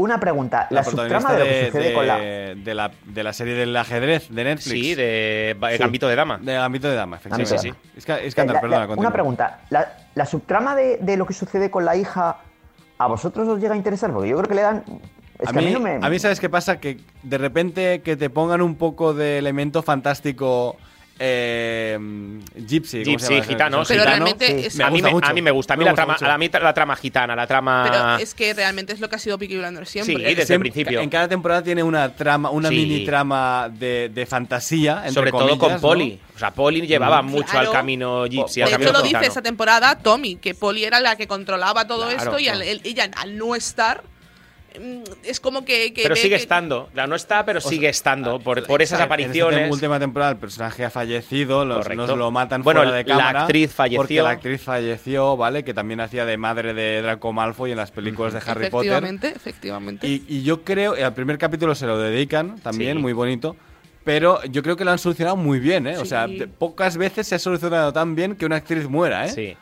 [0.00, 2.18] Una pregunta, la, subtrama de lo que de, sucede de- con la...
[2.18, 4.80] de la, de la serie del ajedrez de Netflix.
[4.86, 5.76] Sí, de Sí.
[5.78, 6.38] Gambito de Dama.
[6.38, 7.58] De Gambito de Dama, efectivamente.
[7.58, 7.88] Sí, sí, sí.
[7.98, 9.06] Es que, es que andar, la- perdona, la- continúa.
[9.08, 12.38] una pregunta, la, la subtrama de, de lo que sucede con la hija,
[12.98, 14.10] ¿a vosotros os llega a interesar?
[14.12, 14.84] Porque yo creo que le dan...
[15.38, 15.98] Es a, que mí, a mí no me...
[16.06, 16.80] a mí, ¿sabes qué pasa?
[16.80, 20.76] Que de repente que te pongan un poco de elemento fantástico
[21.22, 21.98] eh,
[22.56, 23.44] gypsy, ¿cómo se Gypsy, llama?
[23.46, 24.04] gitano, Pero gitano.
[24.24, 25.26] realmente es- Me a, mí gusta me, mucho.
[25.28, 25.74] a mí me gusta.
[25.74, 26.26] A mí, Me la, gusta trama, mucho.
[26.26, 27.84] a mí la trama gitana, la trama...
[27.90, 30.14] Pero es que realmente es lo que ha sido Peaky Blinders siempre.
[30.14, 31.00] Sí, desde el Siempre- principio.
[31.00, 32.74] En cada temporada tiene una trama, una Sí.
[32.76, 34.98] mini trama de, de fantasía.
[35.00, 35.88] entre Sobre todo con comillas, ¿no?
[35.88, 36.20] Polly.
[36.34, 37.26] O sea, Polly llevaba Mm.
[37.26, 37.68] mucho Claro.
[37.68, 38.60] al camino gypsy.
[38.60, 39.26] De al hecho, camino lo dice gitano.
[39.26, 42.70] esa temporada Tommy, que Polly era la que controlaba todo Claro, esto y al- claro.
[42.70, 44.02] el- ella, al no estar,
[45.24, 45.92] es como que.
[45.92, 46.88] que Pero sigue que- estando.
[46.94, 48.38] Sea, no está, pero sigue estando.
[48.38, 48.98] Por, por esas.
[48.98, 49.70] En esta apariciones.
[49.72, 52.06] última temporada el personaje ha fallecido, los, Correcto.
[52.06, 53.98] nos lo matan Bueno, fuera de la actriz falleció.
[54.00, 55.64] Porque la actriz falleció, ¿vale?
[55.64, 58.90] Que también hacía de madre de Draco Malfoy en las películas de Harry Potter.
[58.92, 60.06] Efectivamente, efectivamente.
[60.06, 63.02] Y, y yo creo, al primer capítulo se lo dedican también, Sí.
[63.02, 63.56] muy bonito.
[64.02, 65.98] Pero yo creo que lo han solucionado muy bien, ¿eh?
[65.98, 66.26] O sea,
[66.58, 69.28] pocas veces se ha solucionado tan bien que una actriz muera, ¿eh?
[69.28, 69.56] Sí.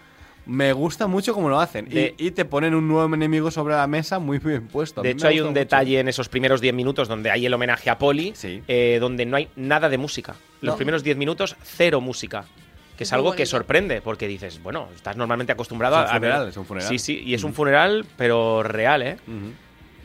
[0.48, 1.86] Me gusta mucho cómo lo hacen.
[1.90, 5.02] Y- De- y, te ponen un nuevo enemigo sobre la mesa muy bien puesto.
[5.02, 5.58] De hecho, hay un mucho.
[5.60, 8.62] detalle en esos primeros 10 minutos donde hay el homenaje a Polly, Sí.
[8.66, 10.34] eh, donde no hay nada de música.
[10.62, 10.76] Los No.
[10.76, 12.46] primeros 10 minutos, cero música.
[12.96, 16.10] Que es algo que sorprende, porque dices, bueno, estás normalmente acostumbrado Es un a.
[16.10, 16.88] a ver- funeral, es un funeral.
[16.88, 19.18] Sí, sí, y es un funeral, pero real, ¿eh?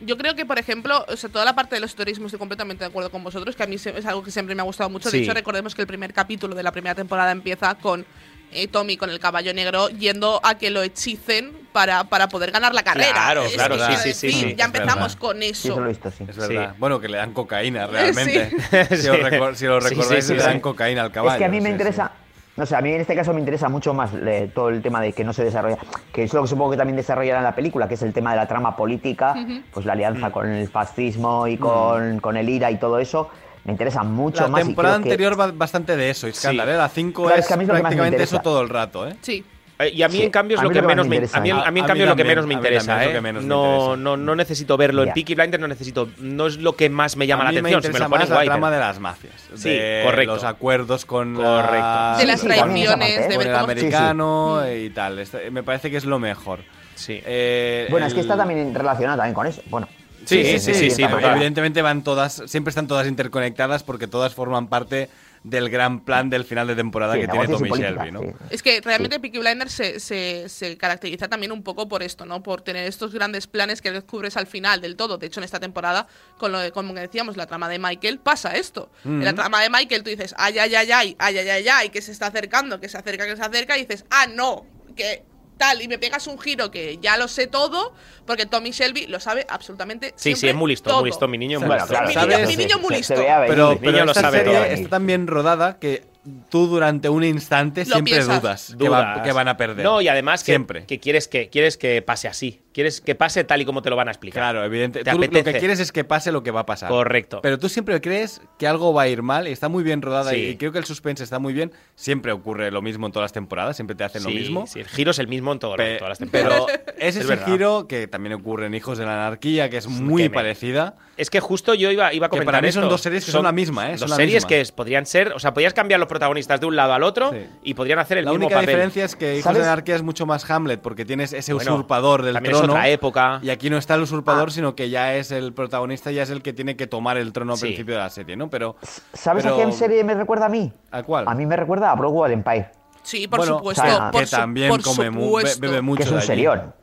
[0.04, 2.84] Yo creo que, por ejemplo, o sea, toda la parte de los turismos estoy completamente
[2.84, 5.10] de acuerdo con vosotros, que a mí es algo que siempre me ha gustado mucho.
[5.10, 8.04] De hecho, recordemos que el primer capítulo de la primera temporada empieza con
[8.52, 12.72] eh, Tommy con el caballo negro yendo a que lo hechicen para, para poder ganar
[12.74, 13.12] la carrera.
[13.12, 15.18] Claro, Es claro, que, sí, sí, sí, ya es empezamos verdad.
[15.18, 15.68] con Sí, eso.
[15.72, 16.24] eso lo he visto, sí.
[16.28, 16.70] Es verdad.
[16.70, 16.76] Sí.
[16.78, 18.50] Bueno, que le dan cocaína realmente.
[18.50, 18.56] Sí.
[18.96, 20.60] Si, os si lo Sí, recordáis, sí, le dan sí.
[20.60, 21.34] cocaína al caballo.
[21.34, 22.12] Es que a mí me sí, interesa,
[22.56, 25.00] No sé, a mí en este caso me interesa mucho más eh, todo el tema
[25.00, 25.78] de que no se desarrolla,
[26.12, 28.30] que es lo que supongo que también desarrollará en la película, que es el tema
[28.30, 29.62] de la trama política, Ujú.
[29.72, 30.32] pues la alianza Mm.
[30.32, 33.28] con el fascismo y con, con el IRA y todo eso.
[33.64, 34.60] Me interesa mucho La más.
[34.62, 36.76] y temporada creo que- anterior va bastante de eso, Iskandar, ¿eh?
[36.76, 38.40] La 5 Claro, es, es que a mí es lo que más me prácticamente eso
[38.40, 39.16] todo el rato, ¿eh?
[39.22, 39.44] Sí.
[39.76, 41.38] Eh, Y a mí, Sí, en cambio, es lo que que menos me me, interesa.
[41.38, 43.12] a mí, a mí, A- en a mí cambio, lo que menos me interesa, ¿eh?
[43.12, 43.96] que me no, interesa.
[43.96, 45.02] no, no necesito verlo.
[45.02, 45.14] En Ya.
[45.14, 46.08] Peaky Blinders no necesito.
[46.18, 47.82] No es lo que más me llama a la mí me atención.
[47.82, 49.34] Si me lo pones más la guay, trama pero- de las mafias.
[49.56, 50.34] Sí, de correcto.
[50.34, 51.72] Los acuerdos con Correcto.
[51.80, 53.28] la- De las Sí, sí, traiciones, ¿eh?
[53.28, 55.18] de con el americano Sí, y tal.
[55.18, 56.60] Este- me parece que es lo mejor.
[56.94, 57.20] Sí.
[57.26, 59.60] Eh, Bueno, es que el- está también relacionada también con eso.
[59.66, 59.88] Bueno.
[60.26, 61.02] Sí, sí, sí, sí, sí.
[61.02, 65.08] Evidentemente van todas, siempre están todas interconectadas porque todas forman parte
[65.42, 68.20] del gran plan del final de temporada Sí, que tiene Tommy política, Shelby, ¿no?
[68.22, 68.28] sí.
[68.48, 72.42] Es que realmente Peaky Blinders se, se, se caracteriza también un poco por esto, ¿no?
[72.42, 75.18] Por tener estos grandes planes que descubres al final del todo.
[75.18, 76.06] De hecho, en esta temporada,
[76.38, 78.90] con lo de, como decíamos, la trama de Michael, pasa esto.
[79.04, 79.36] En la Mhm.
[79.36, 82.12] trama de Michael tú dices, ay, ay, ay, ay, ay, ay, ay, ay, que se
[82.12, 84.64] está acercando, que se acerca, que se acerca, y dices, ah, no,
[84.96, 85.24] que
[85.58, 87.94] tal, y me pegas un giro que ya lo sé todo,
[88.26, 91.00] porque Tommy Shelby lo sabe absolutamente Sí, sí, es muy listo, todo.
[91.00, 91.28] muy listo.
[91.28, 91.88] Mi niño es muy listo.
[91.88, 93.14] claro, Mi niño, mi niño muy listo.
[93.14, 93.28] venir.
[93.48, 94.64] Pero, niño pero lo sabe serie todo.
[94.64, 96.04] está tan bien rodada que
[96.48, 98.40] tú durante un instante Lo siempre piensas.
[98.42, 99.22] dudas, que, va- Dudas.
[99.26, 99.84] que van a perder.
[99.84, 100.86] No, y además que, Siempre.
[100.86, 102.60] que quieres que quieres que pase así.
[102.74, 104.42] Quieres que pase tal y como te lo van a explicar.
[104.42, 105.04] Claro, evidente.
[105.04, 106.88] Te Tú lo que quieres es que pase lo que va a pasar.
[106.88, 107.38] Correcto.
[107.40, 110.32] Pero tú siempre crees que algo va a ir mal y está muy bien rodada
[110.32, 110.36] Sí.
[110.38, 111.70] y creo que el suspense está muy bien.
[111.94, 114.66] Siempre ocurre lo mismo en todas las temporadas, siempre te hacen Sí, lo mismo.
[114.66, 116.64] sí, el giro es el mismo en todo- Pe- todas las temporadas.
[116.66, 117.46] Pero es Es ese verdad.
[117.46, 120.96] giro que también ocurre en Hijos de la Anarquía, que es muy que me- parecida.
[121.16, 123.30] Es que justo yo iba, iba a Que comentar para mí son dos series que
[123.30, 123.98] son la misma, ¿eh?
[123.98, 124.48] Son Dos la series misma.
[124.48, 127.38] que podrían ser, o sea, podrías cambiar los protagonistas de un lado al otro Sí.
[127.62, 128.70] y podrían hacer el La mismo única papel.
[128.70, 129.58] diferencia es que Hijos ¿Sabes?
[129.60, 132.70] de la Anarquía es mucho más Hamlet, porque tienes ese Bueno, usurpador del también es
[132.70, 133.40] otra época.
[133.42, 134.52] Y aquí no está el usurpador, Ah.
[134.52, 137.52] sino que ya es el protagonista, ya es el que tiene que tomar el trono
[137.52, 137.66] al Sí.
[137.66, 138.48] principio de la serie, ¿no?
[138.50, 138.76] Pero.
[139.12, 140.72] ¿Sabes pero- a qué serie me recuerda a mí?
[140.90, 141.24] ¿A cuál?
[141.28, 142.70] A mí me recuerda a Broadway Empire.
[143.02, 143.82] Sí, por Bueno, supuesto.
[143.82, 145.60] o sea, por que su- también por come supuesto.
[145.60, 146.74] bebe mucho Que es un serión.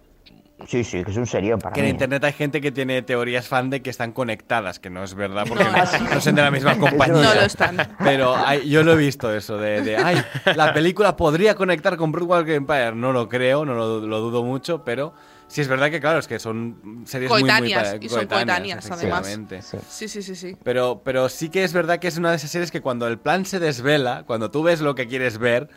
[0.68, 1.90] Sí, sí, que es un serión para Que en mí.
[1.90, 5.46] internet hay gente que tiene teorías fan de que están conectadas, que no es verdad,
[5.50, 5.72] porque No.
[5.72, 7.16] no, no son de la misma compañía.
[7.24, 7.78] No lo están.
[8.04, 10.24] Pero hay- yo lo he visto eso, de, de, ay,
[10.56, 12.94] la película podría conectar con Broadwalk Empire.
[12.94, 15.14] No lo creo, no lo, lo dudo mucho, pero
[15.52, 18.28] sí es verdad que, claro, es que son series muy, muy Coetáneas, pa- y son
[18.28, 19.28] coetáneas, además.
[19.90, 20.58] Sí, sí, sí, sí.
[20.64, 23.20] Pero, pero sí que es verdad que es una de esas series que cuando el
[23.20, 25.70] plan se desvela, cuando tú ves lo que quieres ver,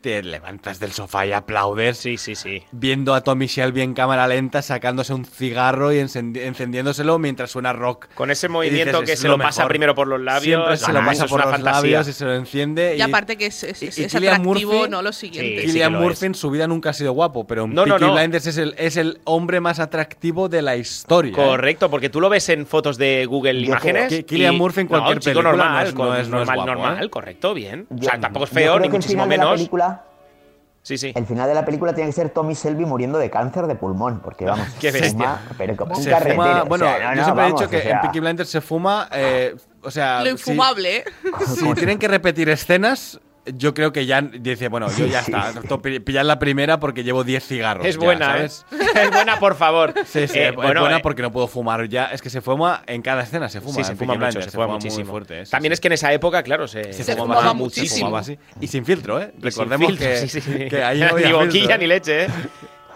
[0.00, 2.62] te levantas del sofá y aplaudes Sí, sí, sí.
[2.70, 7.72] viendo a Tommy Shelby en cámara lenta sacándose un cigarro y encendi- encendiéndoselo mientras suena
[7.72, 8.06] rock.
[8.14, 9.70] Con ese movimiento dices, que "Es se lo, pasa mejor".
[9.70, 10.42] primero por los labios.
[10.44, 11.72] Siempre se lo pasa por los fantasía.
[11.72, 12.96] labios y se lo enciende.
[12.96, 15.02] Y aparte que es, es, y- y es Cillian atractivo, Murphy- ¿no?
[15.02, 15.62] Lo siguiente.
[15.62, 16.22] Sí, Cillian Murphy es.
[16.22, 18.14] en su vida nunca ha sido guapo, pero en No, no, Peaky no.
[18.14, 21.30] Blinders es el, es el hombre más atractivo de la historia.
[21.32, 21.34] ¿eh?
[21.34, 24.06] Correcto, porque tú lo ves en fotos de Google Yo Imágenes.
[24.08, 26.46] creo que Cillian Murphy en cualquier película normal, no es- no con- es- no es
[26.46, 27.10] normal, guapo, normal, ¿eh?
[27.10, 27.86] correcto, bien.
[27.90, 29.52] o sea, tampoco es feo, ni muchísimo la menos.
[29.54, 29.87] película
[30.88, 31.12] Sí, sí.
[31.14, 34.20] El final de la película tiene que ser Tommy Shelby muriendo de cáncer de pulmón,
[34.24, 35.10] porque vamos, Qué bestia.
[35.10, 36.36] fuma, pero como un Se carretero.
[36.42, 38.48] fuma, o bueno, sea, no, yo siempre he dicho que o sea, en Peaky Blinders
[38.48, 41.04] se fuma, eh, o sea, Lo si- infumable, ¿eh?
[41.58, 45.52] Si, tienen que repetir escenas, yo creo que ya dice, bueno, yo ya está,
[46.04, 47.86] pillad la primera porque llevo 10 cigarros.
[47.86, 48.48] Es ya, buena, ¿eh?
[48.48, 48.66] ¿sabes?
[48.94, 49.94] Es buena, por favor.
[50.06, 52.06] Sí, sí, Eh, es bueno, buena eh, porque no puedo fumar ya.
[52.06, 53.74] Es que se fuma en cada escena, se fuma.
[53.76, 55.10] Sí, se fuma mucho, Blinders, se fuma muy muchísimo.
[55.10, 55.74] fuerte, eh, sí, También sí.
[55.74, 58.06] es que en esa época, claro, se, Se, Se fumaba, muchísimo.
[58.06, 58.38] fumaba así.
[58.60, 59.32] Y sin filtro, ¿eh?
[59.40, 60.68] Recordemos filtro, que, sí, sí, sí.
[60.68, 61.78] que ahí no había ni boquilla filtro.
[61.78, 62.28] ni leche, ¿eh?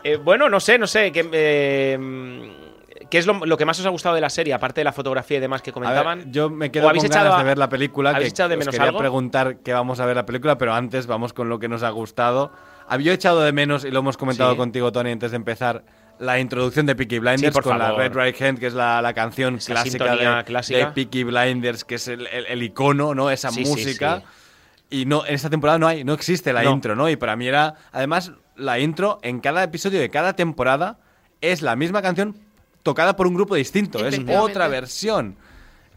[0.04, 1.12] Eh, bueno, no sé, no sé.
[1.12, 1.96] Que, eh,
[3.12, 4.92] ¿Qué es lo, lo que más os ha gustado de la serie, aparte de la
[4.94, 6.20] fotografía y demás que comentaban?
[6.20, 8.08] ver, yo me ¿O quedo con echado ganas a- de ver la película.
[8.08, 8.98] ¿habéis que echado de os menos quería algo?
[9.00, 11.90] preguntar que vamos a ver la película, pero antes vamos con lo que nos ha
[11.90, 12.52] gustado.
[12.88, 14.56] Había echado de menos, y lo hemos comentado Sí.
[14.56, 15.84] contigo, Tony, antes de empezar,
[16.20, 17.98] la introducción de Peaky Blinders Sí, por con favor.
[17.98, 20.78] la Red Right Hand, que es la, la canción Esa clásica de, clásica.
[20.78, 23.30] de Peaky Blinders, que es el, el- el icono, ¿no?
[23.30, 24.22] Esa Sí, música.
[24.88, 26.70] Y no, en esta temporada no hay, no existe la No.
[26.72, 27.10] intro, ¿no?
[27.10, 27.74] Y para mí era.
[27.92, 30.96] Además, la intro en cada episodio de cada temporada
[31.42, 32.36] es la misma canción
[32.82, 34.04] tocada por un grupo distinto.
[34.06, 35.36] Es otra versión.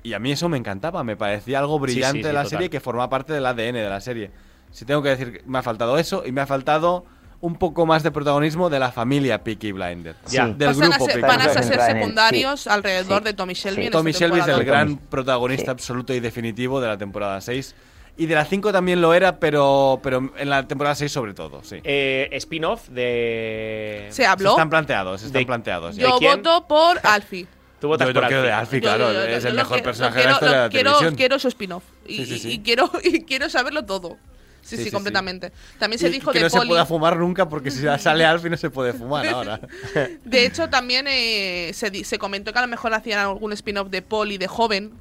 [0.04, 2.50] Y a mí eso me encantaba, me parecía algo brillante sí, sí, de la total.
[2.58, 4.32] serie que forma parte del ADN de la serie.
[4.72, 7.06] Si tengo que decir, me ha faltado eso y me ha faltado
[7.42, 10.18] un poco más de protagonismo de la familia Peaky Blinders.
[10.30, 10.48] Ya.
[10.48, 13.54] Del Pasan a grupo ser, Peaky van a ser secundarios sí, alrededor sí, de Tommy
[13.54, 13.82] Shelby.
[13.82, 13.86] sí.
[13.88, 15.72] en Tommy Shelby es el gran protagonista Sí.
[15.72, 17.76] absoluto y definitivo de la temporada 6.
[18.18, 21.62] Y de la 5 también lo era, pero, pero en la temporada 6 sobre todo,
[21.64, 21.78] sí.
[21.84, 24.08] Eh, Spin-off de.
[24.10, 24.52] Se habló.
[24.52, 25.96] Están planteados, están De- planteados.
[25.98, 27.48] Yo voto por Alfie.
[27.82, 28.78] Tú votas Yo por quiero de Alfie.
[28.78, 30.60] Alfie, claro, Yo- yo- yo- es el mejor quiero- personaje lo de la historia quiero-
[30.62, 31.16] de la quiero, televisión.
[31.16, 31.84] Quiero su spin-off.
[32.08, 32.52] Y, Sí, sí, sí.
[32.54, 34.18] y quiero, y quiero saberlo todo.
[34.62, 34.92] Sí, Sí, sí, sí, sí.
[34.96, 35.52] completamente.
[35.78, 36.70] También se Y dijo que de no se Polly.
[36.70, 39.60] pueda fumar nunca porque si sale Alfie no se puede fumar ahora.
[40.24, 44.02] De hecho, también eh, se, se comentó que a lo mejor hacían algún spin-off de
[44.02, 44.94] Polly de joven.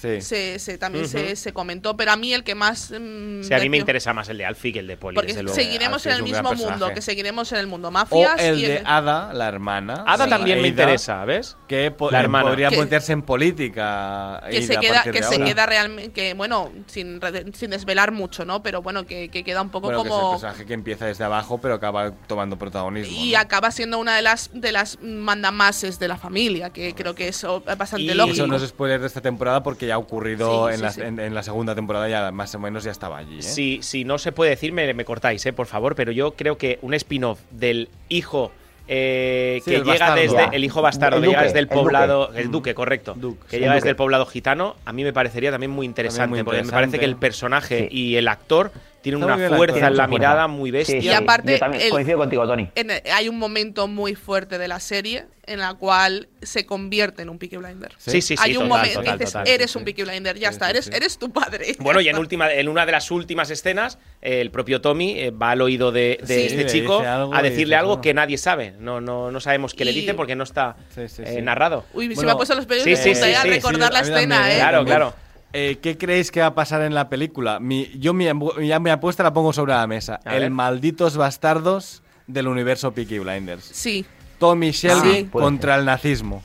[0.00, 0.20] Sí.
[0.20, 1.12] se, se- también Ujú.
[1.12, 2.90] se, se comentó, pero a mí el que más...
[2.90, 5.28] mm, Sí, a mí me interesa más el de Alfie que el de Poli, Porque
[5.32, 5.56] desde luego.
[5.56, 6.94] seguiremos Alfie en es el mismo mundo, personaje.
[6.94, 10.04] que seguiremos en el mundo O mafias el y de el- Ada, la hermana.
[10.06, 10.30] Ada Sí.
[10.30, 11.56] también me interesa, ¿ves?
[11.66, 12.48] Que po- La hermana.
[12.50, 14.42] podría Que- meterse en política.
[14.50, 17.20] que se queda que se queda realmente que bueno sin
[17.54, 20.20] sin desvelar mucho no pero bueno que, que queda un poco Bueno, que es el
[20.20, 23.16] como personaje que empieza desde abajo, pero acaba tomando protagonismo.
[23.16, 23.38] y ¿no?
[23.38, 27.42] acaba siendo una de las de las mandamases de la familia que creo que es
[27.44, 30.66] o- bastante Y lógico eso no es spoiler de esta temporada porque ya ha ocurrido
[30.68, 31.00] Sí, en, sí, la, sí.
[31.02, 33.38] En, en la segunda temporada, ya más o menos ya estaba allí.
[33.38, 33.42] ¿eh?
[33.42, 36.58] Si, si no se puede decir, me, me cortáis, eh, por favor, pero yo creo
[36.58, 38.52] que un spin-off del hijo
[38.88, 40.14] eh, Sí, que llega bastardo.
[40.20, 41.74] desde el hijo bastardo, El que llega desde el el duque.
[41.82, 42.52] poblado, el Mm.
[42.52, 45.86] duque, correcto, Duque, que llega desde el poblado gitano, a mí me parecería también muy
[45.86, 47.96] interesante, muy porque me parece que el personaje Sí.
[47.96, 48.70] y el actor
[49.14, 51.00] Está muy una fuerza en la Tiene mirada muy bestia.
[51.00, 52.68] sí, Y aparte, yo también el- coincido contigo, Tony.
[52.74, 57.28] En- hay un momento muy fuerte de la serie en la cual se convierte en
[57.28, 57.92] un Peaky Blinder.
[57.98, 59.48] Sí, sí, sí, hay un total, momento total, dices, total.
[59.48, 59.84] eres Sí, un sí.
[59.92, 60.90] Peaky Blinder, ya Sí, está, sí, eres, sí.
[60.92, 61.76] eres tu padre.
[61.78, 65.52] Bueno, y en, última, en una de las últimas escenas, el propio Tommy eh, va
[65.52, 68.72] al oído de, de Sí, este chico a decirle algo que nadie sabe.
[68.80, 71.42] No, no, no sabemos qué le dice porque no está Sí, sí, eh, sí.
[71.42, 71.84] narrado.
[71.94, 73.48] Uy, se Bueno, me ha puesto los pelos sí, de sí, punta sí, ya sí,
[73.50, 74.56] recordar sí, la escena, ¿eh?
[74.56, 75.14] Claro, claro.
[75.58, 77.60] Eh, ¿Qué creéis que va a pasar en la película?
[77.60, 78.26] Mi, yo mi,
[78.66, 80.20] ya mi apuesta la pongo sobre la mesa.
[80.26, 80.50] A el ver.
[80.50, 83.64] malditos bastardos del universo Peaky Blinders.
[83.64, 84.04] Sí,
[84.38, 86.42] Tommy Shelby contra el nazismo.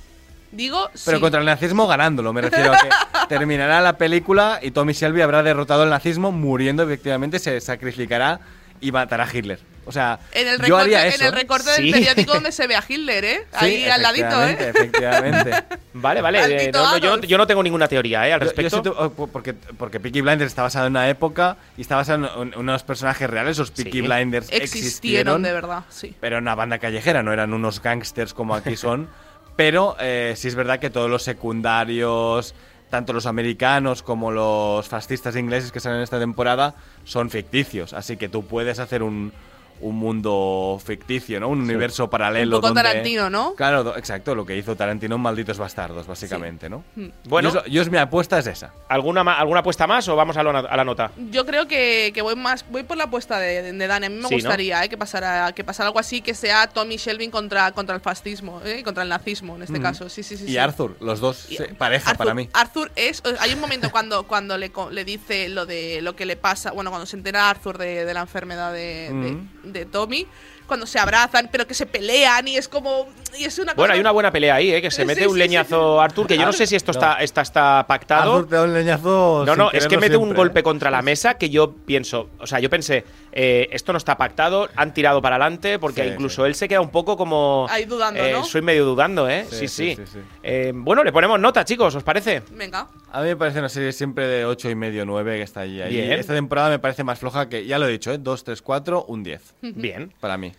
[0.53, 1.22] digo Pero sí.
[1.22, 2.88] contra el nazismo ganándolo, me refiero a que
[3.28, 8.39] terminará la película y Tommy Shelby habrá derrotado el nazismo muriendo, efectivamente se sacrificará
[8.82, 9.59] y matará a Hitler.
[9.86, 11.23] O sea, En el, yo recorte, haría en eso.
[11.25, 11.36] el ¿eh?
[11.36, 11.84] recorte Sí.
[11.84, 13.47] del periódico donde se ve a Hitler, ¿eh?
[13.59, 14.57] Sí, Ahí al ladito, ¿eh?
[14.59, 15.63] Efectivamente.
[15.93, 16.65] Vale, vale.
[16.67, 18.95] Eh, no, no, yo, yo no tengo ninguna teoría eh, al Yo- yo respecto.
[18.97, 22.53] oh, po- porque, porque Peaky Blinders está basado en una época y está basado en,
[22.53, 23.57] en unos personajes reales.
[23.57, 24.01] Los Peaky Sí.
[24.01, 26.15] Blinders Existieron existieron, de verdad, sí.
[26.21, 29.09] pero en una banda callejera, no eran unos gangsters como aquí son.
[29.57, 32.55] pero eh, sí es verdad que todos los secundarios,
[32.91, 37.93] tanto los americanos como los fascistas ingleses que salen en esta temporada, son ficticios.
[37.93, 39.33] Así que tú puedes hacer un,
[39.82, 41.49] un mundo ficticio, ¿no?
[41.49, 42.57] Un universo paralelo.
[42.57, 43.53] Un poco donde- Tarantino, ¿no?
[43.55, 46.84] Claro, exacto, lo que hizo Tarantino en Malditos Bastardos, básicamente, ¿no?
[47.25, 47.51] Bueno.
[47.53, 48.73] yo, yo es mi apuesta es esa.
[48.89, 51.11] ¿Alguna, ¿Alguna apuesta más o vamos a, lo a la nota?
[51.32, 54.05] Yo creo que, que voy más voy por la apuesta de, de Dani.
[54.05, 54.38] A mí me Sí, ¿no?
[54.38, 54.89] gustaría ¿eh?
[54.89, 58.84] que pasara que pasara algo así que sea Tommy Shelby contra, contra el fascismo, ¿eh?
[58.84, 59.82] contra el nazismo en este Mm.
[59.82, 60.09] caso.
[60.09, 60.45] Sí, sí, sí.
[60.45, 60.57] y sí.
[60.57, 62.49] Arthur, los dos, Y sí, pareja Arthur- para mí.
[62.53, 63.21] Arthur es.
[63.39, 66.71] Hay un momento cuando, cuando le, co- le dice lo de lo que le pasa.
[66.71, 69.70] Bueno, cuando se entera Arthur de, de la enfermedad de, de- Mm.
[69.70, 70.28] de Tommy.
[70.67, 73.07] Cuando se abrazan, pero que se pelean y es como.
[73.38, 74.82] Y es una Bueno, hay una buena pelea ahí, ¿eh?
[74.82, 76.91] que se Sí, mete sí, un sí, leñazo Arthur, que yo no sé si esto
[76.91, 78.34] está, está, está pactado.
[78.34, 79.43] Arthur te da un leñazo.
[79.45, 80.63] No, no, es que mete un golpe ¿eh?
[80.63, 84.69] contra la mesa que yo pienso, o sea, yo pensé, eh, esto no está pactado,
[84.75, 87.67] han tirado para adelante, porque Sí, incluso él se queda un poco como...
[87.69, 88.43] Ahí dudando, eh, ¿no?
[88.43, 89.45] Soy medio dudando, ¿eh?
[89.49, 89.95] Sí, Sí, sí.
[89.95, 90.19] sí, sí, sí.
[90.43, 92.43] Eh, bueno, le ponemos nota, chicos, ¿os parece?
[92.51, 92.88] Venga.
[93.11, 95.82] A mí me parece una serie siempre de 8 y medio, 9 que está allí.
[95.82, 95.93] ahí.
[95.93, 96.11] Bien.
[96.13, 98.17] Esta temporada me parece más floja que, ya lo he dicho, ¿eh?
[98.17, 99.55] 2, 3, 4, un 10.
[99.61, 100.51] Bien, Para mí.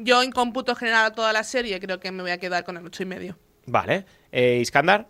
[0.00, 2.86] Yo en cómputo general toda la serie creo que me voy a quedar con el
[2.86, 3.36] ocho y medio.
[3.66, 4.06] vale.
[4.30, 5.08] Eh, Iskandar,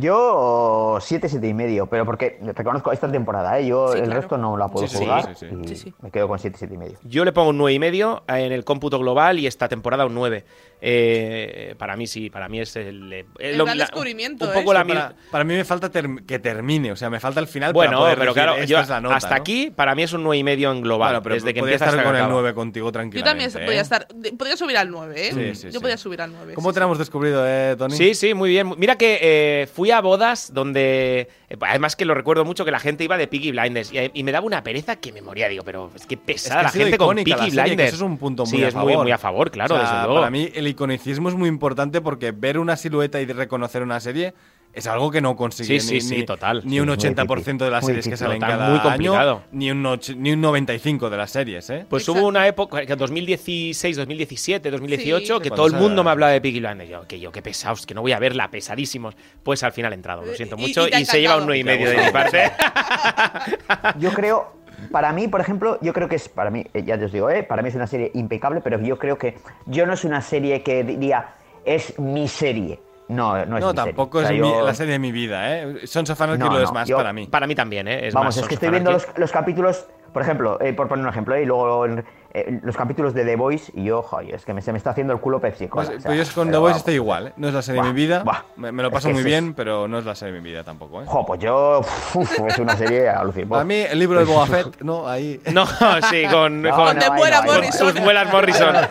[0.00, 3.66] Yo siete, siete y medio, pero porque reconozco esta temporada, ¿eh?
[3.66, 4.20] yo Sí, el claro.
[4.20, 5.56] resto no la puedo Sí, jugar sí, sí.
[5.64, 5.94] y Sí, sí.
[6.00, 6.98] me quedo con siete, siete y medio.
[7.04, 10.14] yo le pongo un 9,5 y medio en el cómputo global y esta temporada un
[10.14, 10.44] 9.
[10.80, 13.12] Eh, para mí sí, para mí es el...
[13.12, 14.54] eh, El lo- gran la- descubrimiento, Un ¿eh?
[14.54, 17.48] poco la Sí, para, para mí me falta que termine, o sea, me falta el
[17.48, 19.40] final para Bueno, poder pero claro, esta yo es la nota, hasta ¿no?
[19.40, 22.04] aquí para mí es un 9,5 y medio en global, pero desde que empieza estar
[22.04, 22.32] con el acaba.
[22.32, 23.28] 9 contigo Yo tranquilamente.
[23.50, 23.64] también ¿eh?
[23.66, 24.06] podría estar.
[24.38, 25.30] Podría subir al 9, ¿eh?
[25.32, 25.78] Sí, sí, Yo sí.
[25.80, 26.54] podría subir al 9.
[26.54, 27.96] ¿Cómo sí, te hemos descubrido, eh, Tony?
[27.96, 28.72] Sí, sí, muy bien.
[28.78, 32.78] Mira que eh, fui a bodas donde, eh, además que lo recuerdo mucho, que la
[32.78, 35.48] gente iba de Peaky Blinders y, y me daba una pereza que me moría.
[35.48, 37.88] Digo, pero es que pesada Es que ha la gente con la Peaky serie, Blinders.
[37.94, 39.02] eso es un punto muy sí, a es muy, favor.
[39.04, 40.14] muy a favor, claro, O sea, desde luego.
[40.20, 44.34] Para mí el iconicismo es muy importante porque ver una silueta y reconocer una serie
[44.78, 46.62] es algo que no consigue Sí, ni, sí, ni- total.
[46.64, 49.30] ni un Sí, muy 80% de las series que salen Total, cada muy complicado.
[49.36, 49.82] año, ni un,
[50.16, 51.86] ni un 95% de las series, ¿eh?
[51.88, 52.20] Pues Exacto.
[52.20, 55.42] hubo una época, que 2016, 2017, 2018, Sí.
[55.42, 56.90] que todo el mundo me hablaba de Peaky Blinders.
[56.90, 59.14] Yo, que yo, qué pesados, que no voy a verla, pesadísimos.
[59.42, 60.86] Pues al final he entrado, lo siento mucho.
[60.88, 61.54] y se lleva un encantado.
[61.54, 62.52] 9,5 y medio de mi parte.
[63.98, 64.52] Yo creo,
[64.90, 67.28] para mí, por ejemplo, yo creo que es, para mí, eh, ya te os digo,
[67.30, 67.42] ¿eh?
[67.42, 70.62] para mí es una serie impecable, pero yo creo que yo no es una serie
[70.62, 72.80] que diría, es mi serie.
[73.08, 74.42] No, no es No, mi tampoco serie.
[74.42, 75.86] O sea, es mi- yo- la serie de mi vida, ¿eh?
[75.86, 77.26] Sons of Anarchy No, lo es no, más yo- para mí.
[77.26, 78.08] Para mí también, ¿eh?
[78.08, 81.04] Es Vamos, más es que estoy viendo los, los capítulos, por ejemplo, eh, por poner
[81.04, 82.04] un ejemplo, eh, y luego en,
[82.40, 84.90] eh, los capítulos de The Voice y yo, joder, es que me, se me está
[84.90, 85.98] haciendo el culo Pepsi Pues, Cola.
[85.98, 86.76] o sea, pues yo con The Voice vamos.
[86.78, 87.32] estoy igual, ¿eh?
[87.36, 88.24] No es la serie de mi vida.
[88.56, 90.40] Me, me lo Es paso que muy es- bien, pero no es la serie de
[90.40, 91.04] mi vida tampoco, ¿eh?
[91.06, 91.80] Jo, pues yo,
[92.14, 93.56] uf, es una serie alucinante.
[93.58, 95.08] A mí el libro de Boba Fett, ¿no?
[95.08, 95.40] Ahí.
[95.52, 95.66] No,
[96.10, 98.74] sí, con, No, con, no, muera sus muelas Morrison.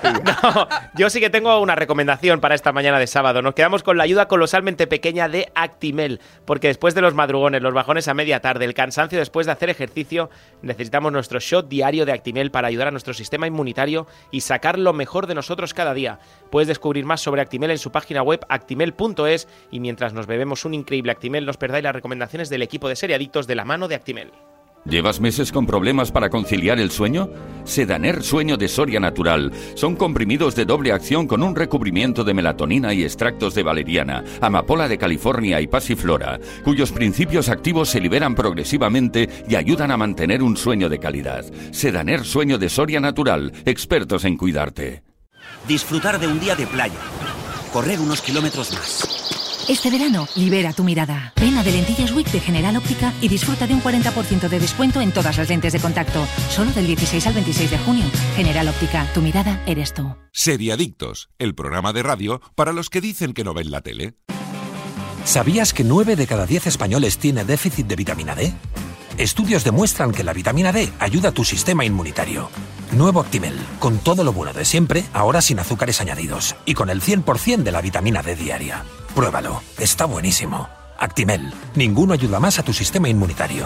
[0.44, 3.42] No, yo sí que tengo una recomendación para esta mañana de sábado.
[3.42, 7.74] Nos quedamos con la ayuda colosalmente pequeña de Actimel, porque después de los madrugones, los
[7.74, 10.30] bajones a media tarde, el cansancio después de hacer ejercicio,
[10.62, 14.94] necesitamos nuestro shot diario de Actimel para ayudar a nuestro sistema inmunitario y sacar lo
[14.94, 16.20] mejor de nosotros cada día.
[16.50, 20.74] Puedes descubrir más sobre Actimel en su página web actimel.es y mientras nos bebemos un
[20.74, 24.32] increíble Actimel, nos perdáis las recomendaciones del equipo de seriadictos de la mano de Actimel.
[24.90, 27.30] ¿Llevas meses con problemas para conciliar el sueño?
[27.66, 29.52] Sedaner Sueño de Soria Natural.
[29.76, 34.88] Son comprimidos de doble acción con un recubrimiento de melatonina y extractos de valeriana, amapola
[34.88, 40.56] de California y pasiflora, cuyos principios activos se liberan progresivamente y ayudan a mantener un
[40.56, 41.44] sueño de calidad.
[41.72, 43.52] Sedaner Sueño de Soria Natural.
[43.66, 45.04] Expertos en cuidarte.
[45.68, 47.00] Disfrutar de un día de playa.
[47.74, 49.17] Correr unos kilómetros más.
[49.68, 51.34] Este verano, libera tu mirada.
[51.36, 55.02] Ven a de Lentillas Week de General Óptica y disfruta de un 40% de descuento
[55.02, 56.26] en todas las lentes de contacto.
[56.50, 58.06] Solo del 16 al 26 de junio.
[58.38, 60.16] General Óptica, tu mirada eres tú.
[60.32, 64.16] Seriadictos, el programa de radio para los que dicen que no ven la tele.
[65.26, 68.54] ¿Sabías que 9 de cada 10 españoles tiene déficit de vitamina D?
[69.18, 72.50] Estudios demuestran que la vitamina D ayuda a tu sistema inmunitario.
[72.94, 77.02] Nuevo Actimel, con todo lo bueno de siempre, ahora sin azúcares añadidos y con el
[77.02, 78.86] 100% de la vitamina D diaria.
[79.18, 80.70] Pruébalo, está buenísimo.
[81.00, 83.66] Actimel, ninguno ayuda más a tu sistema inmunitario.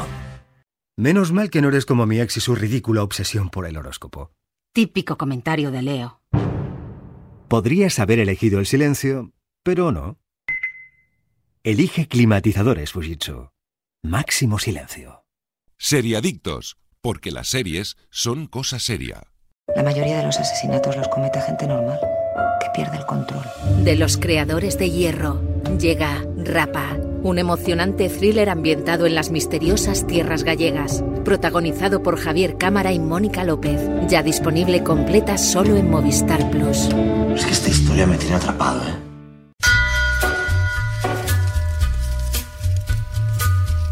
[0.97, 4.31] Menos mal que no eres como mi ex y su ridícula obsesión por el horóscopo.
[4.73, 6.21] Típico comentario de Leo.
[7.49, 10.19] Podrías haber elegido el silencio, pero no.
[11.65, 13.49] Elige climatizadores Fujitsu.
[14.03, 15.25] Máximo silencio.
[15.77, 19.23] Seriadictos, porque las series son cosa seria.
[19.75, 21.99] La mayoría de los asesinatos los comete gente normal,
[22.73, 23.43] pierde el control.
[23.83, 25.41] De los creadores de Hierro,
[25.79, 32.91] llega Rapa, un emocionante thriller ambientado en las misteriosas tierras gallegas, protagonizado por Javier Cámara
[32.91, 36.89] y Mónica López, ya disponible completa solo en Movistar Plus.
[37.35, 39.10] Es que esta historia me tiene atrapado, ¿eh?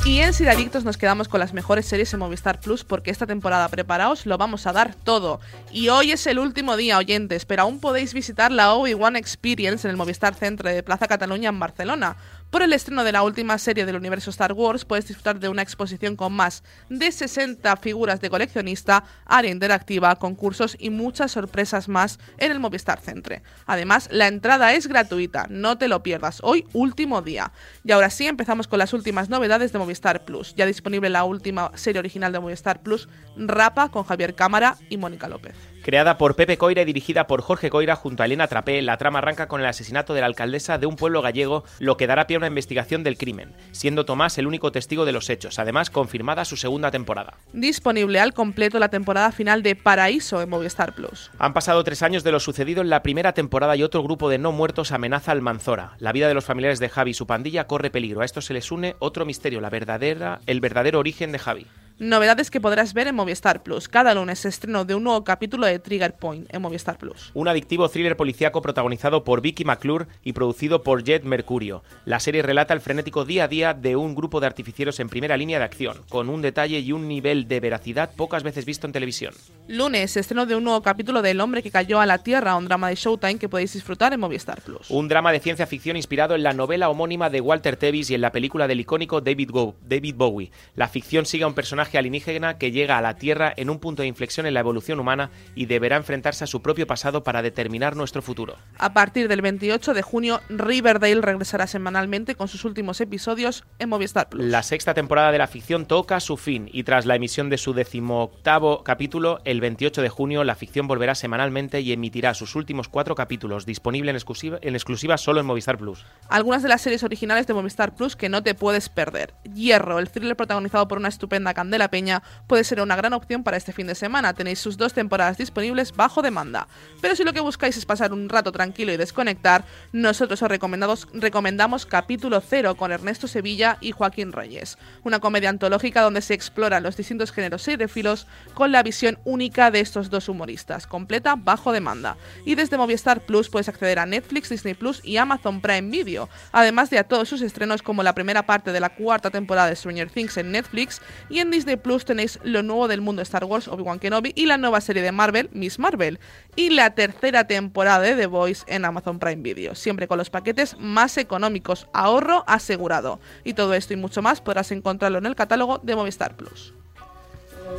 [0.09, 3.69] Y en Sidadictos nos quedamos con las mejores series en Movistar Plus porque esta temporada,
[3.69, 5.39] preparaos, lo vamos a dar todo.
[5.71, 9.91] Y hoy es el último día, oyentes, pero aún podéis visitar la Obi-Wan Experience en
[9.91, 12.17] el Movistar Centre de Plaza Cataluña en Barcelona.
[12.49, 15.61] Por el estreno de la última serie del universo Star Wars, puedes disfrutar de una
[15.61, 22.17] exposición con más de 60 figuras de coleccionista, área interactiva, concursos y muchas sorpresas más
[22.39, 23.43] en el Movistar Centre.
[23.67, 26.39] Además, la entrada es gratuita, no te lo pierdas.
[26.41, 27.51] Hoy, último día.
[27.83, 30.55] Y ahora sí, empezamos con las últimas novedades de Movistar Plus.
[30.55, 35.27] Ya disponible la última serie original de Movistar Plus, Rapa, con Javier Cámara y Mónica
[35.27, 35.53] López.
[35.89, 39.17] Creada por Pepe Coira y dirigida por Jorge Coira junto a Elena Trapé, la trama
[39.17, 42.35] arranca con el asesinato de la alcaldesa de un pueblo gallego, lo que dará pie
[42.35, 46.45] a una investigación del crimen, siendo Tomás el único testigo de los hechos, además confirmada
[46.45, 47.37] su segunda temporada.
[47.53, 51.31] Disponible al completo la temporada final de Paraíso en Movistar Plus.
[51.39, 54.37] Han pasado tres años de lo sucedido en la primera temporada y otro grupo de
[54.37, 55.93] no muertos amenaza al Manzora.
[55.97, 58.21] La vida de los familiares de Javi y su pandilla corre peligro.
[58.21, 61.65] A esto se les une otro misterio, la verdadera, el verdadero origen de Javi.
[61.99, 63.89] Novedades que podrás ver en Movistar Plus.
[63.89, 67.29] Cada lunes estreno de un nuevo capítulo de Trigger Point en Movistar Plus.
[67.33, 71.83] Un adictivo thriller policíaco protagonizado por Vicky McClure y producido por Jet Mercurio.
[72.05, 75.35] La serie relata el frenético día a día de un grupo de artificieros en primera
[75.35, 78.93] línea de acción, con un detalle y un nivel de veracidad pocas veces visto en
[78.93, 79.33] televisión.
[79.67, 82.63] Lunes estreno de un nuevo capítulo de El hombre que cayó a la tierra, un
[82.69, 84.89] drama de Showtime que podéis disfrutar en Movistar Plus.
[84.89, 88.21] Un drama de ciencia ficción inspirado en la novela homónima de Walter Tevis y en
[88.21, 90.49] la película del icónico David, Go- David Bowie.
[90.75, 94.01] La ficción sigue a un personaje alienígena que llega a la Tierra en un punto
[94.01, 97.95] de inflexión en la evolución humana y deberá enfrentarse a su propio pasado para determinar
[97.95, 98.55] nuestro futuro.
[98.77, 104.29] A partir del 28 de junio, Riverdale regresará semanalmente con sus últimos episodios en Movistar
[104.29, 104.45] Plus.
[104.45, 107.73] La sexta temporada de la ficción toca su fin y tras la emisión de su
[107.73, 113.15] decimoctavo capítulo, el 28 de junio, la ficción volverá semanalmente y emitirá sus últimos cuatro
[113.15, 116.05] capítulos, disponible en exclusiva, en exclusiva solo en Movistar Plus.
[116.29, 119.33] Algunas de las series originales de Movistar Plus que no te puedes perder.
[119.53, 123.57] Hierro, el thriller protagonizado por una estupenda Candela Peña, puede ser una gran opción para
[123.57, 124.33] este fin de semana.
[124.33, 126.67] Tenéis sus dos temporadas disponibles bajo demanda.
[127.01, 131.07] Pero si lo que buscáis es pasar un rato tranquilo y desconectar, nosotros os recomendamos,
[131.13, 134.77] recomendamos Capítulo Cero con Ernesto Sevilla y Joaquín Reyes.
[135.03, 139.79] Una comedia antológica donde se exploran los distintos géneros seriéfilos con la visión única de
[139.79, 142.17] estos dos humoristas, completa bajo demanda.
[142.45, 146.89] Y desde Movistar Plus puedes acceder a Netflix, Disney Plus y Amazon Prime Video, además
[146.89, 150.09] de a todos sus estrenos como la primera parte de la cuarta temporada de Stranger
[150.09, 153.67] Things en Netflix y en Disney Disney Plus tenéis lo nuevo del mundo Star Wars,
[153.67, 156.19] Obi-Wan Kenobi, y la nueva serie de Marvel, Miss Marvel,
[156.55, 160.75] y la tercera temporada de The Voice en Amazon Prime Video, siempre con los paquetes
[160.79, 163.19] más económicos, ahorro asegurado.
[163.43, 166.73] Y todo esto y mucho más podrás encontrarlo en el catálogo de Movistar Plus.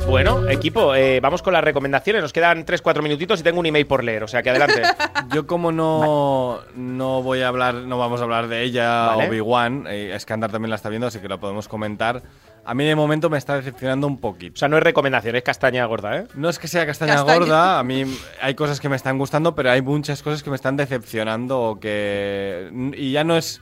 [0.07, 2.21] Bueno, equipo, eh, vamos con las recomendaciones.
[2.21, 4.83] Nos quedan 3-4 minutitos y tengo un email por leer, o sea que adelante.
[5.33, 9.27] Yo como no, no voy a hablar, no vamos a hablar de ella, Vale.
[9.27, 12.23] Obi-Wan, eh, Skandar también la está viendo, así que la podemos comentar.
[12.63, 14.53] A mí de momento me está decepcionando un poquito.
[14.53, 16.27] O sea, no es recomendación, es castaña gorda, ¿eh?
[16.35, 17.39] No es que sea castaña, Castaña.
[17.39, 18.03] gorda, a mí
[18.41, 21.79] hay cosas que me están gustando, pero hay muchas cosas que me están decepcionando o
[21.79, 23.61] que y ya no es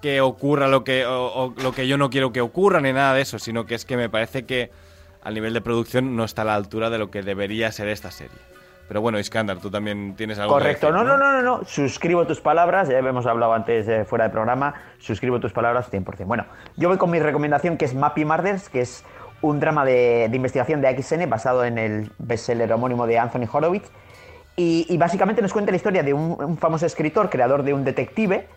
[0.00, 3.12] que ocurra lo que o- o lo que yo no quiero que ocurra ni nada
[3.12, 4.70] de eso, sino que es que me parece que
[5.22, 8.10] al nivel de producción no está a la altura de lo que debería ser esta
[8.10, 8.38] serie.
[8.90, 11.64] Pero bueno, Iskandar, tú también tienes algo que Correcto, decir, no, no, no, no, no,
[11.64, 16.24] suscribo tus palabras, ya hemos hablado antes eh, fuera de programa, suscribo tus palabras 100%.
[16.24, 16.44] Bueno,
[16.76, 19.04] yo voy con mi recomendación que es Mappy Murders, que es
[19.42, 23.88] un drama de, de investigación de AXN basado en el bestseller homónimo de Anthony Horowitz.
[24.56, 27.84] Y, y básicamente nos cuenta la historia de un, un famoso escritor, creador de un
[27.84, 28.48] detective,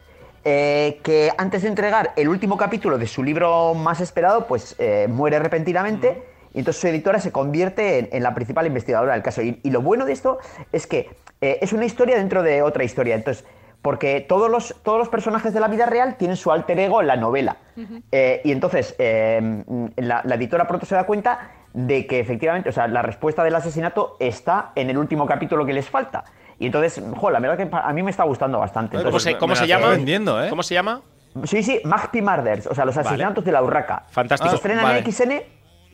[0.45, 5.05] eh, que antes de entregar el último capítulo de su libro más esperado, pues eh,
[5.07, 6.32] muere repentinamente.
[6.53, 9.41] Y entonces su editora se convierte en, en la principal investigadora del caso.
[9.41, 10.37] Y, y lo bueno de esto
[10.71, 11.09] es que
[11.41, 13.15] eh, es una historia dentro de otra historia.
[13.15, 13.45] Entonces,
[13.81, 17.07] porque todos los, todos los personajes de la vida real tienen su alter ego en
[17.07, 17.57] la novela.
[18.11, 19.63] Eh, y entonces eh,
[19.97, 23.55] la, la editora pronto se da cuenta de que efectivamente, o sea, la respuesta del
[23.55, 26.23] asesinato está en el último capítulo que les falta.
[26.59, 28.95] Y entonces, jo, la verdad que a mí me está gustando bastante.
[28.95, 29.97] ¿Cómo Entonces, se, cómo se llama?
[30.49, 31.01] ¿Cómo se llama?
[31.45, 33.07] Sí, sí, Magpie Murders, o sea, los Vale.
[33.07, 34.03] asesinatos de la urraca.
[34.11, 34.51] Fantástico.
[34.51, 34.99] Se estrena Vale.
[34.99, 35.41] en XN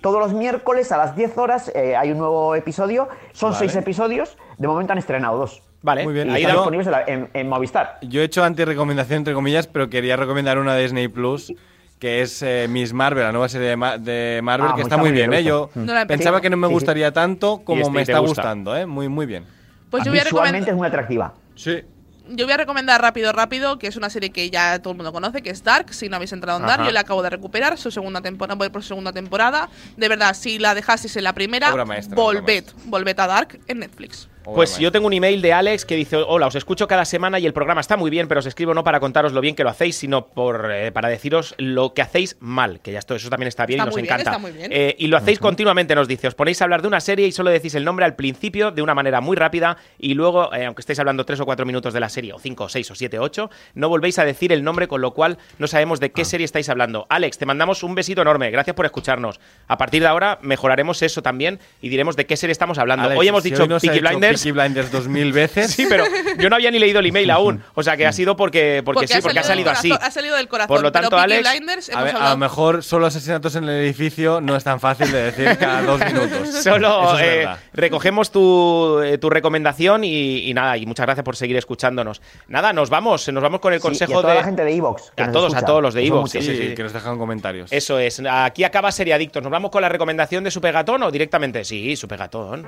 [0.02, 1.72] todos los miércoles a las 10 horas.
[1.76, 3.08] eh, hay un nuevo episodio.
[3.34, 3.60] Son Vale.
[3.60, 4.38] seis episodios.
[4.58, 5.62] De momento han estrenado dos.
[5.82, 6.30] Vale, Muy bien.
[6.30, 7.98] Y Ahí están disponibles en, la- en- en Movistar.
[8.02, 11.54] Yo he hecho anti-recomendación, entre comillas, pero quería recomendar una de Disney Plus,
[12.00, 14.98] que es eh, Miss Marvel, la nueva serie de, Ma- de Marvel, Ah, que está
[14.98, 15.30] muy bien.
[15.30, 15.44] bien, ¿eh?
[15.46, 15.70] Yo.
[15.76, 16.74] No he pensaba que no me Sí, sí.
[16.76, 18.42] gustaría tanto como este me está gusta.
[18.42, 18.86] gustando, ¿eh?
[18.86, 19.46] Muy, muy bien.
[19.90, 20.70] Pues yo voy a Visualmente recomendar.
[20.70, 21.34] es muy atractiva.
[21.56, 21.84] Sí.
[22.30, 25.12] Yo voy a recomendar rápido, rápido, que es una serie que ya todo el mundo
[25.12, 25.94] conoce, que es Dark.
[25.94, 26.90] Si no habéis entrado en Dark, Ajá.
[26.90, 29.70] yo la acabo de recuperar, su segunda temporada, voy por su segunda temporada.
[29.98, 34.28] De verdad, si la dejasteis en la primera, maestra, volved, volved a Dark en Netflix.
[34.56, 37.46] Pues yo tengo un email de Alex que dice, hola, os escucho cada semana y
[37.46, 39.70] el programa está muy bien, pero os escribo no para contaros lo bien que lo
[39.70, 43.48] hacéis, sino por, eh, para deciros lo que hacéis mal, que ya esto, eso también
[43.48, 44.32] está bien Está y nos muy bien, encanta.
[44.32, 44.72] está muy bien.
[44.74, 47.32] Eh, y lo hacéis continuamente, nos dice, os ponéis a hablar de una serie y
[47.32, 50.82] solo decís el nombre al principio de una manera muy rápida y luego, eh, aunque
[50.82, 53.20] estéis hablando tres o cuatro minutos de la serie, o cinco, o seis, o siete,
[53.20, 56.02] ocho, no volvéis a decir el nombre, con lo cual no sabemos Ah.
[56.02, 57.06] de qué serie estáis hablando.
[57.10, 59.40] Alex, te mandamos un besito enorme, gracias por escucharnos.
[59.68, 63.06] A partir de ahora mejoraremos eso también y diremos de qué serie estamos hablando.
[63.06, 64.39] Alex, Hoy hemos si dicho no ha Peaky Blinders.
[64.40, 65.72] Peaky Blinders dos mil veces.
[65.72, 66.04] Sí, pero
[66.38, 67.64] yo no había ni leído el email aún.
[67.74, 69.92] O sea que ha sido porque, porque, sí, porque ha salido así.
[69.92, 70.68] Ha salido del corazón.
[70.76, 73.70] Por lo tanto, pero Alex, Blinders, A, ver, a lo mejor solo asesinatos en el
[73.72, 76.50] edificio no es tan fácil de decir cada dos minutos.
[76.64, 81.36] Solo es eh, recogemos tu, eh, tu recomendación y, y nada, y muchas gracias por
[81.36, 82.22] seguir escuchándonos.
[82.48, 84.40] Nada, nos vamos, nos vamos con el Sí, consejo y a toda de.
[84.40, 85.12] la gente de Evox.
[85.18, 86.32] A todos, a todos los de Evox.
[86.32, 86.76] Sí, sí, sí, sí.
[86.76, 87.72] que nos dejan comentarios.
[87.72, 88.22] Eso es.
[88.30, 89.42] Aquí acaba Seriadictos.
[89.44, 91.64] ¿Nos vamos con la recomendación de Supergatón o directamente?
[91.64, 92.68] Sí, Supergatón.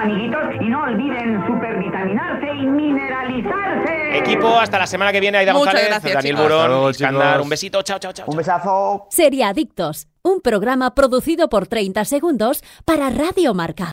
[0.00, 4.18] Amiguitos, y no olviden supervitaminarse y mineralizarse.
[4.18, 5.38] Equipo, hasta la semana que viene.
[5.38, 6.50] Aida Muchas González, gracias, Daniel chicos.
[6.50, 7.40] Burón, luego, Iskandar.
[7.40, 7.82] Un besito.
[7.82, 8.26] Chao, chao, chao.
[8.28, 9.06] Un besazo.
[9.10, 13.86] Seriadictos, un programa producido por 30 segundos para Radio Marca.